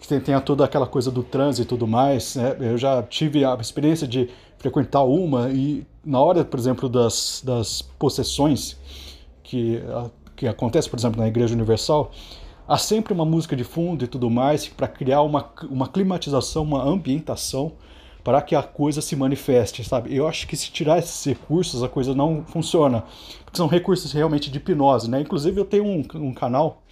que 0.00 0.06
tem, 0.06 0.20
tem 0.20 0.40
toda 0.40 0.64
aquela 0.64 0.86
coisa 0.86 1.10
do 1.10 1.22
trânsito 1.22 1.62
e 1.62 1.68
tudo 1.68 1.86
mais. 1.86 2.36
Né? 2.36 2.56
Eu 2.60 2.78
já 2.78 3.02
tive 3.02 3.44
a 3.44 3.54
experiência 3.60 4.06
de 4.06 4.28
frequentar 4.58 5.04
uma 5.04 5.50
e 5.50 5.86
na 6.04 6.20
hora, 6.20 6.44
por 6.44 6.58
exemplo, 6.58 6.88
das, 6.88 7.42
das 7.44 7.82
possessões 7.82 8.76
que, 9.42 9.82
que 10.36 10.46
acontece, 10.46 10.88
por 10.88 10.98
exemplo, 10.98 11.20
na 11.20 11.26
Igreja 11.26 11.54
Universal, 11.54 12.10
há 12.66 12.78
sempre 12.78 13.12
uma 13.12 13.24
música 13.24 13.56
de 13.56 13.64
fundo 13.64 14.04
e 14.04 14.08
tudo 14.08 14.30
mais 14.30 14.68
para 14.68 14.86
criar 14.86 15.22
uma, 15.22 15.50
uma 15.68 15.88
climatização, 15.88 16.62
uma 16.62 16.82
ambientação 16.82 17.72
para 18.26 18.42
que 18.42 18.56
a 18.56 18.62
coisa 18.64 19.00
se 19.00 19.14
manifeste, 19.14 19.84
sabe? 19.84 20.12
Eu 20.12 20.26
acho 20.26 20.48
que 20.48 20.56
se 20.56 20.68
tirar 20.72 20.98
esses 20.98 21.24
recursos, 21.24 21.80
a 21.84 21.88
coisa 21.88 22.12
não 22.12 22.42
funciona. 22.44 23.04
Porque 23.44 23.56
são 23.56 23.68
recursos 23.68 24.10
realmente 24.10 24.50
de 24.50 24.58
hipnose, 24.58 25.08
né? 25.08 25.20
Inclusive 25.20 25.60
eu 25.60 25.64
tenho 25.64 25.84
um, 25.84 26.02
um 26.16 26.34
canal 26.34 26.82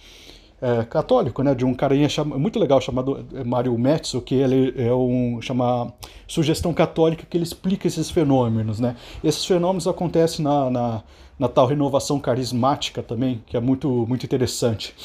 é, 0.61 0.85
católico, 0.85 1.43
né, 1.43 1.53
de 1.53 1.65
um 1.65 1.73
carinha 1.73 2.07
muito 2.23 2.57
legal 2.57 2.79
chamado 2.79 3.25
é, 3.33 3.43
Mário 3.43 3.77
Metzo, 3.77 4.21
que 4.21 4.35
ele 4.35 4.73
é 4.81 4.93
um 4.93 5.41
chama 5.41 5.93
sugestão 6.25 6.73
católica 6.73 7.25
que 7.29 7.35
ele 7.35 7.43
explica 7.43 7.85
esses 7.85 8.09
fenômenos, 8.09 8.79
né? 8.79 8.95
Esses 9.21 9.43
fenômenos 9.43 9.89
acontecem 9.89 10.41
na, 10.41 10.69
na, 10.69 11.03
na 11.37 11.49
tal 11.49 11.67
renovação 11.67 12.17
carismática 12.17 13.03
também, 13.03 13.43
que 13.45 13.57
é 13.57 13.59
muito 13.59 13.89
muito 14.07 14.25
interessante. 14.25 14.95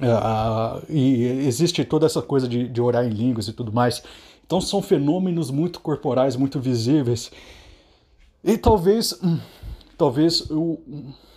É, 0.00 0.86
e 0.88 1.24
existe 1.48 1.84
toda 1.84 2.06
essa 2.06 2.22
coisa 2.22 2.46
de, 2.46 2.68
de 2.68 2.80
orar 2.80 3.04
em 3.04 3.10
línguas 3.10 3.48
e 3.48 3.52
tudo 3.52 3.72
mais. 3.72 4.04
Então 4.50 4.60
são 4.60 4.82
fenômenos 4.82 5.48
muito 5.48 5.78
corporais, 5.78 6.34
muito 6.34 6.58
visíveis. 6.58 7.30
E 8.42 8.58
talvez 8.58 9.16
hum, 9.22 9.38
talvez 9.96 10.48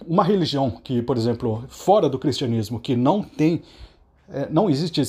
uma 0.07 0.23
religião 0.23 0.71
que, 0.71 0.99
por 0.99 1.15
exemplo, 1.15 1.63
fora 1.67 2.09
do 2.09 2.17
cristianismo, 2.17 2.79
que 2.79 2.95
não 2.95 3.21
tem, 3.21 3.61
é, 4.27 4.47
não 4.49 4.67
existe 4.67 4.99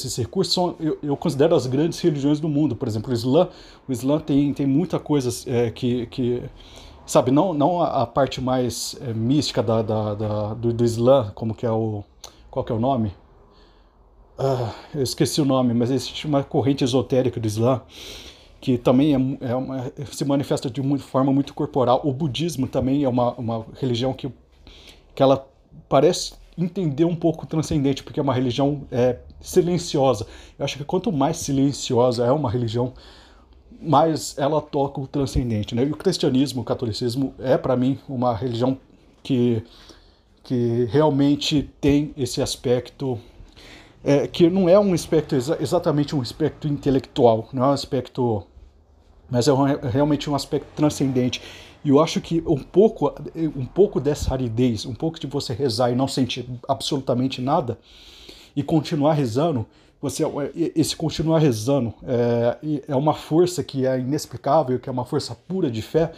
são, 0.44 0.76
eu, 0.78 0.98
eu, 1.02 1.16
considero 1.16 1.54
as 1.54 1.66
grandes 1.66 1.98
religiões 1.98 2.40
do 2.40 2.48
mundo. 2.48 2.76
Por 2.76 2.86
exemplo, 2.86 3.10
o 3.10 3.14
Islã, 3.14 3.48
o 3.88 3.92
Islã 3.92 4.20
tem, 4.20 4.52
tem 4.52 4.66
muita 4.66 4.98
coisa 4.98 5.30
é, 5.48 5.70
que, 5.70 6.04
que, 6.08 6.42
sabe, 7.06 7.30
não, 7.30 7.54
não 7.54 7.80
a, 7.80 8.06
parte 8.06 8.38
mais 8.38 8.98
é, 9.00 9.14
mística 9.14 9.62
da, 9.62 9.80
da, 9.80 10.14
da 10.14 10.52
do, 10.52 10.74
do, 10.74 10.84
Islã, 10.84 11.32
como 11.34 11.54
que 11.54 11.64
é 11.64 11.70
o, 11.70 12.04
qual 12.50 12.62
que 12.66 12.70
é 12.70 12.74
o 12.74 12.78
nome? 12.78 13.14
Ah, 14.38 14.74
eu 14.94 15.02
esqueci 15.02 15.40
o 15.40 15.44
nome, 15.44 15.72
mas 15.74 15.90
existe 15.90 16.26
uma 16.26 16.42
corrente 16.42 16.82
esotérica 16.82 17.38
do 17.38 17.46
Islã 17.46 17.82
que 18.64 18.78
também 18.78 19.14
é, 19.14 19.50
é 19.50 19.54
uma, 19.54 19.92
se 20.10 20.24
manifesta 20.24 20.70
de 20.70 20.80
uma 20.80 20.98
forma 20.98 21.30
muito 21.30 21.52
corporal. 21.52 22.00
O 22.02 22.10
budismo 22.10 22.66
também 22.66 23.04
é 23.04 23.08
uma, 23.08 23.34
uma 23.34 23.66
religião 23.78 24.14
que, 24.14 24.32
que 25.14 25.22
ela 25.22 25.46
parece 25.86 26.32
entender 26.56 27.04
um 27.04 27.14
pouco 27.14 27.46
transcendente, 27.46 28.02
porque 28.02 28.18
é 28.18 28.22
uma 28.22 28.32
religião 28.32 28.86
é, 28.90 29.18
silenciosa. 29.38 30.26
Eu 30.58 30.64
acho 30.64 30.78
que 30.78 30.84
quanto 30.84 31.12
mais 31.12 31.36
silenciosa 31.36 32.24
é 32.24 32.32
uma 32.32 32.50
religião, 32.50 32.94
mais 33.82 34.34
ela 34.38 34.62
toca 34.62 34.98
o 34.98 35.06
transcendente. 35.06 35.74
Né? 35.74 35.84
E 35.84 35.92
o 35.92 35.96
cristianismo, 35.96 36.62
o 36.62 36.64
catolicismo, 36.64 37.34
é 37.38 37.58
para 37.58 37.76
mim 37.76 37.98
uma 38.08 38.34
religião 38.34 38.78
que, 39.22 39.62
que 40.42 40.88
realmente 40.90 41.70
tem 41.82 42.14
esse 42.16 42.40
aspecto 42.40 43.20
é, 44.04 44.26
que 44.26 44.50
não 44.50 44.68
é 44.68 44.78
um 44.78 44.92
aspecto 44.92 45.34
exatamente 45.34 46.14
um 46.14 46.20
aspecto 46.20 46.68
intelectual, 46.68 47.48
não 47.52 47.64
é 47.64 47.66
um 47.68 47.72
aspecto 47.72 48.46
mas 49.30 49.48
é 49.48 49.52
um, 49.52 49.64
realmente 49.64 50.28
um 50.28 50.34
aspecto 50.34 50.66
transcendente. 50.76 51.42
E 51.84 51.90
eu 51.90 52.00
acho 52.00 52.20
que 52.20 52.42
um 52.46 52.58
pouco, 52.58 53.12
um 53.56 53.66
pouco 53.66 54.00
dessa 54.00 54.32
aridez, 54.32 54.86
um 54.86 54.94
pouco 54.94 55.18
de 55.18 55.26
você 55.26 55.52
rezar 55.52 55.90
e 55.90 55.94
não 55.94 56.08
sentir 56.08 56.48
absolutamente 56.68 57.40
nada, 57.42 57.78
e 58.56 58.62
continuar 58.62 59.14
rezando, 59.14 59.66
você 60.00 60.22
esse 60.54 60.94
continuar 60.94 61.38
rezando 61.38 61.92
é, 62.06 62.82
é 62.88 62.94
uma 62.94 63.14
força 63.14 63.64
que 63.64 63.86
é 63.86 63.98
inexplicável, 63.98 64.78
que 64.78 64.88
é 64.88 64.92
uma 64.92 65.04
força 65.04 65.34
pura 65.34 65.70
de 65.70 65.82
fé. 65.82 66.12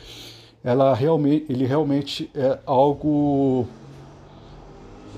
Ela 0.62 0.94
realmente, 0.94 1.46
ele 1.48 1.64
realmente 1.64 2.30
é 2.34 2.58
algo 2.66 3.66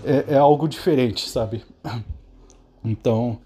é, 0.05 0.35
é 0.35 0.39
algo 0.39 0.69
diferente, 0.69 1.29
sabe? 1.29 1.63
Então, 2.91 3.39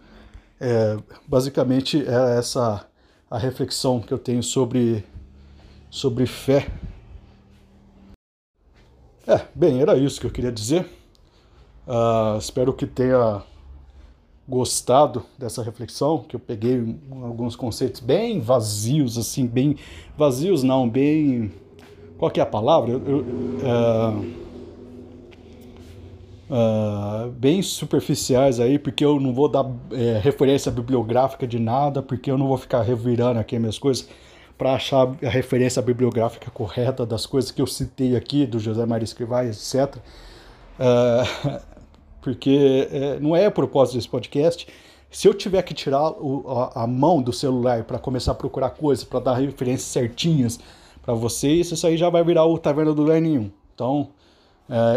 é, 0.61 0.96
basicamente 1.26 2.04
é 2.06 2.38
essa 2.38 2.87
a 3.30 3.38
reflexão 3.38 4.00
que 4.00 4.12
eu 4.12 4.18
tenho 4.18 4.42
sobre, 4.42 5.04
sobre 5.90 6.26
fé. 6.26 6.68
É, 9.26 9.46
bem, 9.54 9.80
era 9.80 9.96
isso 9.96 10.20
que 10.20 10.26
eu 10.26 10.30
queria 10.30 10.52
dizer. 10.52 10.87
Uh, 11.87 12.38
espero 12.38 12.72
que 12.72 12.87
tenha 12.87 13.42
gostado 14.46 15.25
dessa 15.38 15.62
reflexão, 15.62 16.22
que 16.22 16.37
eu 16.37 16.40
peguei 16.40 16.96
alguns 17.22 17.56
conceitos 17.56 18.00
bem 18.00 18.40
vazios, 18.40 19.16
assim, 19.16 19.46
bem 19.46 19.76
vazios 20.16 20.62
não, 20.62 20.88
bem 20.88 21.50
qual 22.22 22.30
que 22.30 22.38
é 22.38 22.42
a 22.44 22.46
palavra? 22.46 22.92
Eu, 22.92 23.04
eu, 23.04 23.18
uh, 23.18 24.25
uh, 26.52 27.30
bem 27.30 27.62
superficiais 27.62 28.61
aí, 28.61 28.78
porque 28.78 29.02
eu 29.02 29.18
não 29.18 29.32
vou 29.32 29.49
dar 29.49 29.64
é, 29.90 30.21
referência 30.23 30.71
bibliográfica 30.71 31.47
de 31.47 31.59
nada, 31.59 32.02
porque 32.02 32.30
eu 32.30 32.37
não 32.37 32.47
vou 32.47 32.59
ficar 32.59 32.82
revirando 32.82 33.40
aqui 33.40 33.59
minhas 33.59 33.78
coisas 33.78 34.06
para 34.59 34.75
achar 34.75 35.09
a 35.25 35.28
referência 35.28 35.80
bibliográfica 35.80 36.50
correta 36.50 37.06
das 37.06 37.25
coisas 37.25 37.50
que 37.50 37.62
eu 37.62 37.66
citei 37.66 38.14
aqui, 38.14 38.47
do 38.47 38.59
José 38.59 38.85
Maria 38.85 39.04
Escrivá, 39.04 39.44
etc. 39.47 39.97
Uh, 40.78 41.61
porque 42.21 42.88
é, 42.92 43.18
não 43.18 43.35
é 43.35 43.47
a 43.47 43.50
propósito 43.50 43.97
desse 43.97 44.09
podcast. 44.09 44.68
Se 45.11 45.26
eu 45.26 45.35
tiver 45.35 45.62
que 45.62 45.75
tirar 45.75 46.11
o, 46.11 46.44
a, 46.49 46.85
a, 46.85 46.87
mão 46.87 47.21
do 47.21 47.32
celular 47.32 47.85
para 47.85 47.99
começar 47.99 48.32
a 48.32 48.35
procurar 48.35 48.71
coisas, 48.71 49.04
para 49.04 49.21
dar 49.21 49.35
referências 49.35 49.88
certinhas 49.88 50.61
para 51.02 51.12
vocês, 51.12 51.71
isso 51.71 51.87
aí 51.87 51.97
já 51.97 52.09
vai 52.09 52.23
virar 52.23 52.47
o 52.47 52.56
Taverna 52.56 52.94
do 52.94 53.02
Lugar 53.02 53.21
Nenhum. 53.21 53.50
Então, 53.75 54.11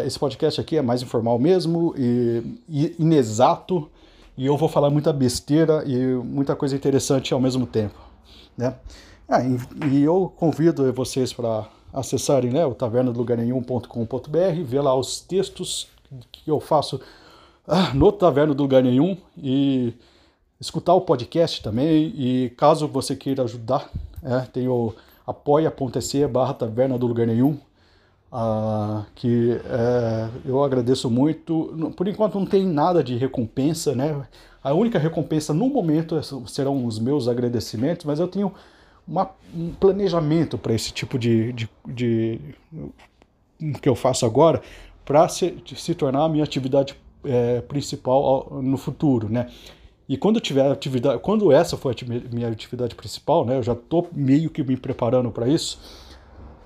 esse 0.05 0.17
podcast 0.17 0.62
aqui 0.62 0.77
é 0.77 0.82
mais 0.82 1.01
informal 1.01 1.38
mesmo 1.38 1.94
e, 1.98 2.41
e 2.70 2.96
inexato, 2.98 3.89
e 4.38 4.46
eu 4.46 4.55
vou 4.58 4.70
falar 4.70 4.89
muita 4.89 5.12
besteira 5.12 5.84
e 5.86 6.15
muita 6.15 6.55
coisa 6.55 6.75
interessante 6.75 7.34
ao 7.34 7.39
mesmo 7.39 7.65
tempo. 7.65 8.00
Né? 8.58 8.74
Ah, 9.27 9.44
e, 9.44 9.58
e 9.91 10.03
eu 10.03 10.32
convido 10.38 10.91
vocês 10.94 11.34
para 11.34 11.67
acessarem 11.94 12.51
né, 12.51 12.65
o 12.65 12.74
tavernadolugarnenhum.com.br, 12.75 14.63
ver 14.63 14.82
lá 14.82 14.96
os 14.96 15.22
textos 15.22 15.88
que 16.32 16.50
eu 16.50 16.60
faço 16.60 17.00
ah, 17.67 17.94
no 17.94 18.12
Taverna 18.12 18.53
do 18.53 18.63
Lugar 18.63 18.84
Nenhum 18.84 19.17
e 19.38 19.94
escutar 20.60 20.94
o 20.94 21.01
podcast 21.01 21.63
também. 21.63 22.13
E 22.15 22.50
caso 22.58 22.88
você 22.88 23.15
queira 23.15 23.44
ajudar, 23.44 23.89
é, 24.22 24.41
tem 24.41 24.67
o 24.67 24.94
apoia.se 25.25 26.27
barra 26.27 26.53
Taverna 26.53 26.98
do 26.98 27.08
Lugar 27.08 27.25
Nenhum, 27.25 27.58
ah, 28.38 29.06
que 29.15 29.51
é, 29.63 30.30
eu 30.46 30.62
agradeço 30.62 31.10
muito. 31.10 31.74
Por 31.96 32.06
enquanto 32.06 32.38
não 32.38 32.46
tem 32.46 32.68
nada 32.68 33.01
de 33.01 33.15
recompensa, 33.15 33.96
né? 33.96 34.27
A 34.62 34.74
única 34.74 35.00
recompensa 35.00 35.54
no 35.54 35.70
momento 35.70 36.18
é, 36.18 36.22
serão 36.46 36.86
os 36.86 37.00
meus 37.00 37.30
agradecimentos, 37.30 38.06
mas 38.06 38.20
eu 38.20 38.27
tenho 38.27 38.51
uma, 39.08 39.32
um 39.56 39.72
planejamento 39.72 40.58
para 40.58 40.74
esse 40.74 40.92
tipo 40.92 41.18
de, 41.18 41.54
de, 41.54 41.70
de, 41.88 42.42
que 43.82 43.88
eu 43.88 43.96
faço 43.96 44.25
agora 44.25 44.62
para 45.06 45.30
se, 45.30 45.56
se 45.74 45.96
tornar 45.96 46.25
a 46.25 46.30
minha 46.30 46.44
atividade 46.44 46.94
é, 47.24 47.62
principal 47.62 48.60
no 48.62 48.75
futuro, 48.75 49.30
né? 49.30 49.50
E 50.10 50.18
quando 50.18 50.42
tiver 50.42 50.70
atividade, 50.70 51.20
quando 51.20 51.54
essa 51.54 51.77
for 51.77 51.96
a 51.96 52.36
minha 52.36 52.50
atividade 52.50 52.96
principal, 52.96 53.46
né, 53.46 53.58
eu 53.58 53.63
já 53.63 53.72
estou 53.72 54.10
meio 54.12 54.50
que 54.50 54.62
me 54.62 54.75
preparando 54.75 55.32
para 55.32 55.48
isso. 55.48 55.80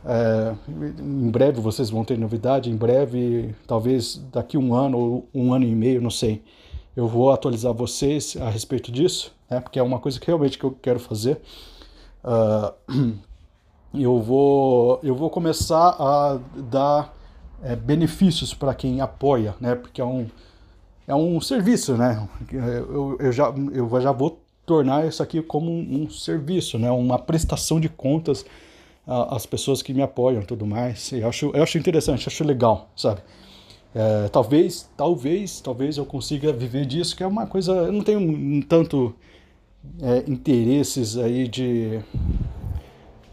É, 0.06 0.56
em 1.00 1.30
breve 1.30 1.60
vocês 1.60 1.90
vão 1.90 2.06
ter 2.06 2.18
novidade, 2.18 2.70
em 2.70 2.76
breve, 2.76 3.54
talvez 3.68 4.22
daqui 4.32 4.58
um 4.58 4.74
ano 4.74 4.98
ou 4.98 5.30
um 5.34 5.54
ano 5.54 5.66
e 5.66 5.76
meio, 5.76 6.02
não 6.02 6.10
sei, 6.10 6.42
eu 6.96 7.08
vou 7.08 7.32
atualizar 7.32 7.74
vocês 7.74 8.38
a 8.40 8.50
respeito 8.50 8.92
disso, 8.92 9.34
né, 9.50 9.60
porque 9.60 9.78
é 9.78 9.84
uma 9.84 10.00
coisa 10.00 10.20
que 10.20 10.28
realmente 10.28 10.58
que 10.58 10.64
eu 10.64 10.72
quero 10.82 11.00
fazer. 11.00 11.42
Uh, 12.24 13.14
eu 13.94 14.22
vou 14.22 15.00
eu 15.04 15.16
vou 15.16 15.30
começar 15.30 15.96
a 16.00 16.40
dar 16.56 17.14
é, 17.64 17.76
benefícios 17.76 18.54
para 18.54 18.74
quem 18.74 19.02
apoia, 19.02 19.56
né? 19.60 19.76
Porque 19.76 20.02
é 20.02 20.06
um, 20.06 20.28
é 21.08 21.16
um 21.16 21.40
serviço, 21.42 21.96
né? 21.96 22.28
Eu, 22.52 23.18
eu, 23.20 23.32
já, 23.32 23.54
eu 23.74 24.02
já 24.02 24.12
vou 24.12 24.42
tornar 24.66 25.06
isso 25.08 25.22
aqui 25.22 25.42
como 25.42 25.72
um, 25.72 26.04
um 26.04 26.10
serviço, 26.10 26.78
né? 26.78 26.90
Uma 26.92 27.20
prestação 27.20 27.80
de 27.80 27.90
contas 27.90 28.46
às 29.30 29.46
pessoas 29.46 29.82
que 29.82 29.94
me 29.94 30.02
apoiam 30.02 30.44
tudo 30.44 30.66
mais. 30.66 31.12
Eu 31.12 31.28
acho, 31.28 31.52
eu 31.54 31.64
acho 31.64 31.78
interessante, 31.78 32.28
acho 32.28 32.44
legal, 32.44 32.90
sabe? 32.96 33.22
É, 33.94 34.28
talvez, 34.28 34.88
talvez, 34.96 35.60
talvez 35.62 35.98
eu 35.98 36.06
consiga 36.06 36.54
viver 36.54 36.86
disso, 36.86 37.16
que 37.16 37.24
é 37.24 37.28
uma 37.28 37.48
coisa. 37.48 37.72
Eu 37.72 37.92
não 37.92 38.04
tenho 38.04 38.64
tanto 38.66 39.16
é, 40.02 40.24
interesses 40.30 41.18
aí 41.18 41.48
de 41.48 42.00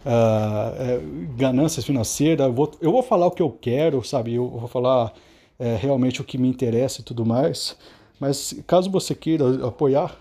uh, 0.07 1.37
ganâncias 1.37 1.85
financeiras. 1.85 2.47
Eu 2.47 2.53
vou, 2.53 2.73
eu 2.81 2.93
vou 2.93 3.03
falar 3.03 3.27
o 3.27 3.31
que 3.31 3.43
eu 3.43 3.51
quero, 3.51 4.03
sabe? 4.03 4.35
Eu 4.35 4.49
vou 4.49 4.69
falar 4.69 5.13
é, 5.59 5.77
realmente 5.77 6.21
o 6.21 6.25
que 6.25 6.39
me 6.39 6.49
interessa 6.49 7.01
e 7.01 7.05
tudo 7.05 7.27
mais. 7.27 7.77
Mas 8.19 8.59
caso 8.67 8.91
você 8.91 9.15
queira 9.15 9.67
apoiar, 9.67 10.17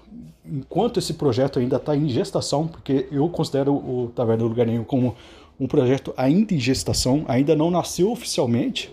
enquanto 0.45 0.97
esse 0.97 1.13
projeto 1.13 1.59
ainda 1.59 1.77
está 1.77 1.95
em 1.95 2.09
gestação, 2.09 2.67
porque 2.67 3.07
eu 3.09 3.29
considero 3.29 3.73
o 3.73 4.11
Taverna 4.13 4.43
do 4.43 4.49
Lugar 4.49 4.67
Nenhum 4.67 4.83
como 4.83 5.15
um 5.59 5.67
projeto 5.67 6.13
ainda 6.17 6.53
em 6.53 6.59
gestação, 6.59 7.23
ainda 7.27 7.55
não 7.55 7.71
nasceu 7.71 8.11
oficialmente, 8.11 8.91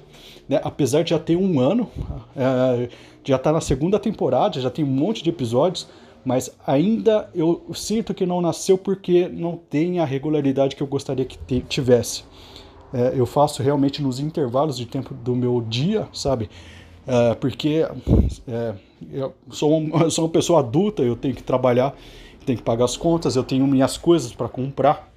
né? 0.48 0.61
apesar 0.62 1.03
de 1.03 1.11
já 1.11 1.18
ter 1.18 1.37
um 1.37 1.59
ano, 1.59 1.88
é, 2.37 2.88
já 3.25 3.37
está 3.37 3.53
na 3.53 3.61
segunda 3.61 3.98
temporada, 3.98 4.61
já 4.61 4.70
tem 4.70 4.85
um 4.85 4.88
monte 4.88 5.22
de 5.22 5.31
episódios, 5.31 5.88
mas 6.25 6.57
ainda 6.66 7.29
eu 7.35 7.64
sinto 7.75 8.14
que 8.14 8.25
não 8.25 8.40
nasceu 8.40 8.79
porque 8.79 9.29
não 9.29 9.57
tem 9.57 9.98
a 9.98 10.05
regularidade 10.05 10.77
que 10.77 10.83
eu 10.83 10.87
gostaria 10.87 11.25
que 11.25 11.61
tivesse. 11.62 12.25
É, 12.92 13.12
eu 13.16 13.27
faço 13.27 13.62
realmente 13.62 14.03
nos 14.03 14.20
intervalos 14.20 14.77
de 14.77 14.87
tempo 14.87 15.14
do 15.14 15.35
meu 15.35 15.61
dia, 15.61 16.07
sabe? 16.12 16.48
É, 17.07 17.35
porque 17.35 17.87
é, 18.46 18.75
eu, 19.11 19.35
sou 19.51 19.77
um, 19.77 19.90
eu 20.01 20.11
sou 20.11 20.25
uma 20.25 20.31
pessoa 20.31 20.61
adulta, 20.61 21.03
eu 21.03 21.16
tenho 21.16 21.35
que 21.35 21.42
trabalhar, 21.42 21.94
tenho 22.44 22.59
que 22.59 22.64
pagar 22.64 22.85
as 22.85 22.96
contas, 22.96 23.35
eu 23.35 23.42
tenho 23.42 23.66
minhas 23.66 23.96
coisas 23.96 24.33
para 24.33 24.48
comprar. 24.48 25.12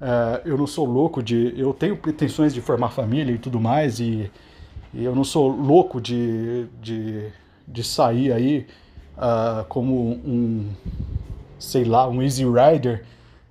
É, 0.00 0.42
eu 0.44 0.58
não 0.58 0.66
sou 0.66 0.84
louco 0.84 1.22
de. 1.22 1.54
Eu 1.56 1.72
tenho 1.72 1.96
pretensões 1.96 2.52
de 2.52 2.60
formar 2.60 2.90
família 2.90 3.32
e 3.32 3.38
tudo 3.38 3.60
mais, 3.60 4.00
e, 4.00 4.30
e 4.92 5.04
eu 5.04 5.14
não 5.14 5.24
sou 5.24 5.48
louco 5.48 6.00
de, 6.00 6.66
de, 6.80 7.28
de 7.66 7.84
sair 7.84 8.32
aí 8.32 8.66
uh, 9.16 9.64
como 9.68 9.94
um, 9.94 10.68
sei 11.58 11.84
lá, 11.84 12.08
um 12.08 12.22
easy 12.22 12.44
rider 12.44 13.04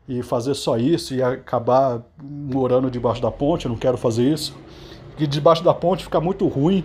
e 0.08 0.22
fazer 0.22 0.54
só 0.54 0.78
isso 0.78 1.14
e 1.14 1.24
acabar 1.24 2.02
morando 2.22 2.92
debaixo 2.92 3.22
da 3.22 3.32
ponte, 3.32 3.66
eu 3.66 3.70
não 3.70 3.78
quero 3.78 3.98
fazer 3.98 4.24
isso. 4.24 4.56
Porque 5.10 5.26
debaixo 5.26 5.64
da 5.64 5.74
ponte 5.74 6.04
fica 6.04 6.20
muito 6.20 6.48
ruim 6.48 6.84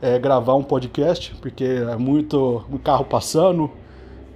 é, 0.00 0.18
gravar 0.18 0.54
um 0.54 0.62
podcast, 0.62 1.34
porque 1.40 1.64
é 1.64 1.96
muito 1.96 2.64
um 2.70 2.78
carro 2.78 3.04
passando 3.04 3.70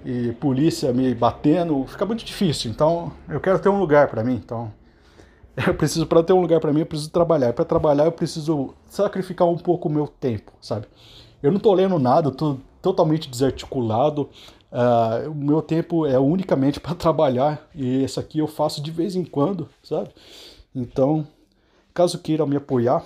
e 0.04 0.32
polícia 0.32 0.92
me 0.92 1.14
batendo, 1.14 1.84
fica 1.86 2.04
muito 2.04 2.24
difícil. 2.24 2.70
Então, 2.70 3.12
eu 3.28 3.40
quero 3.40 3.58
ter 3.58 3.68
um 3.68 3.78
lugar 3.78 4.08
para 4.08 4.22
mim. 4.22 4.34
Então, 4.34 4.72
eu 5.66 5.74
preciso 5.74 6.06
para 6.06 6.22
ter 6.22 6.32
um 6.32 6.40
lugar 6.40 6.60
para 6.60 6.72
mim, 6.72 6.80
eu 6.80 6.86
preciso 6.86 7.10
trabalhar. 7.10 7.52
Para 7.52 7.64
trabalhar, 7.64 8.04
eu 8.04 8.12
preciso 8.12 8.74
sacrificar 8.86 9.48
um 9.48 9.56
pouco 9.56 9.88
o 9.88 9.92
meu 9.92 10.06
tempo, 10.06 10.52
sabe? 10.60 10.86
Eu 11.42 11.50
não 11.50 11.58
tô 11.58 11.72
lendo 11.72 11.98
nada, 11.98 12.28
eu 12.28 12.32
tô 12.32 12.58
totalmente 12.82 13.30
desarticulado. 13.30 14.28
Uh, 14.70 15.30
o 15.30 15.34
meu 15.34 15.62
tempo 15.62 16.04
é 16.04 16.18
unicamente 16.18 16.78
para 16.80 16.94
trabalhar 16.94 17.66
e 17.74 18.02
esse 18.02 18.18
aqui 18.18 18.40
eu 18.40 18.48
faço 18.48 18.82
de 18.82 18.90
vez 18.90 19.14
em 19.14 19.24
quando, 19.24 19.68
sabe? 19.82 20.10
Então, 20.74 21.26
caso 21.94 22.18
queira 22.18 22.44
me 22.44 22.56
apoiar 22.56 23.04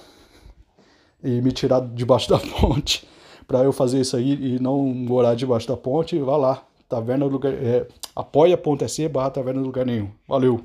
e 1.23 1.43
me 1.43 1.53
tirar 1.53 1.81
debaixo 1.81 2.29
da 2.31 2.39
ponte 2.61 3.07
para 3.47 3.65
eu 3.65 3.73
fazer 3.73 4.01
isso 4.01 4.17
aí 4.17 4.55
e 4.55 4.59
não 4.59 4.83
morar 4.85 5.35
debaixo 5.35 5.69
da 5.69 5.77
ponte, 5.77 6.19
vá 6.19 6.37
lá, 6.37 6.63
taverna 6.89 7.27
lugar, 7.27 7.53
é, 7.53 7.87
apoia.se 8.17 9.09
barra 9.09 9.31
taverna 9.31 9.61
lugar 9.61 9.85
nenhum. 9.85 10.11
Valeu! 10.27 10.65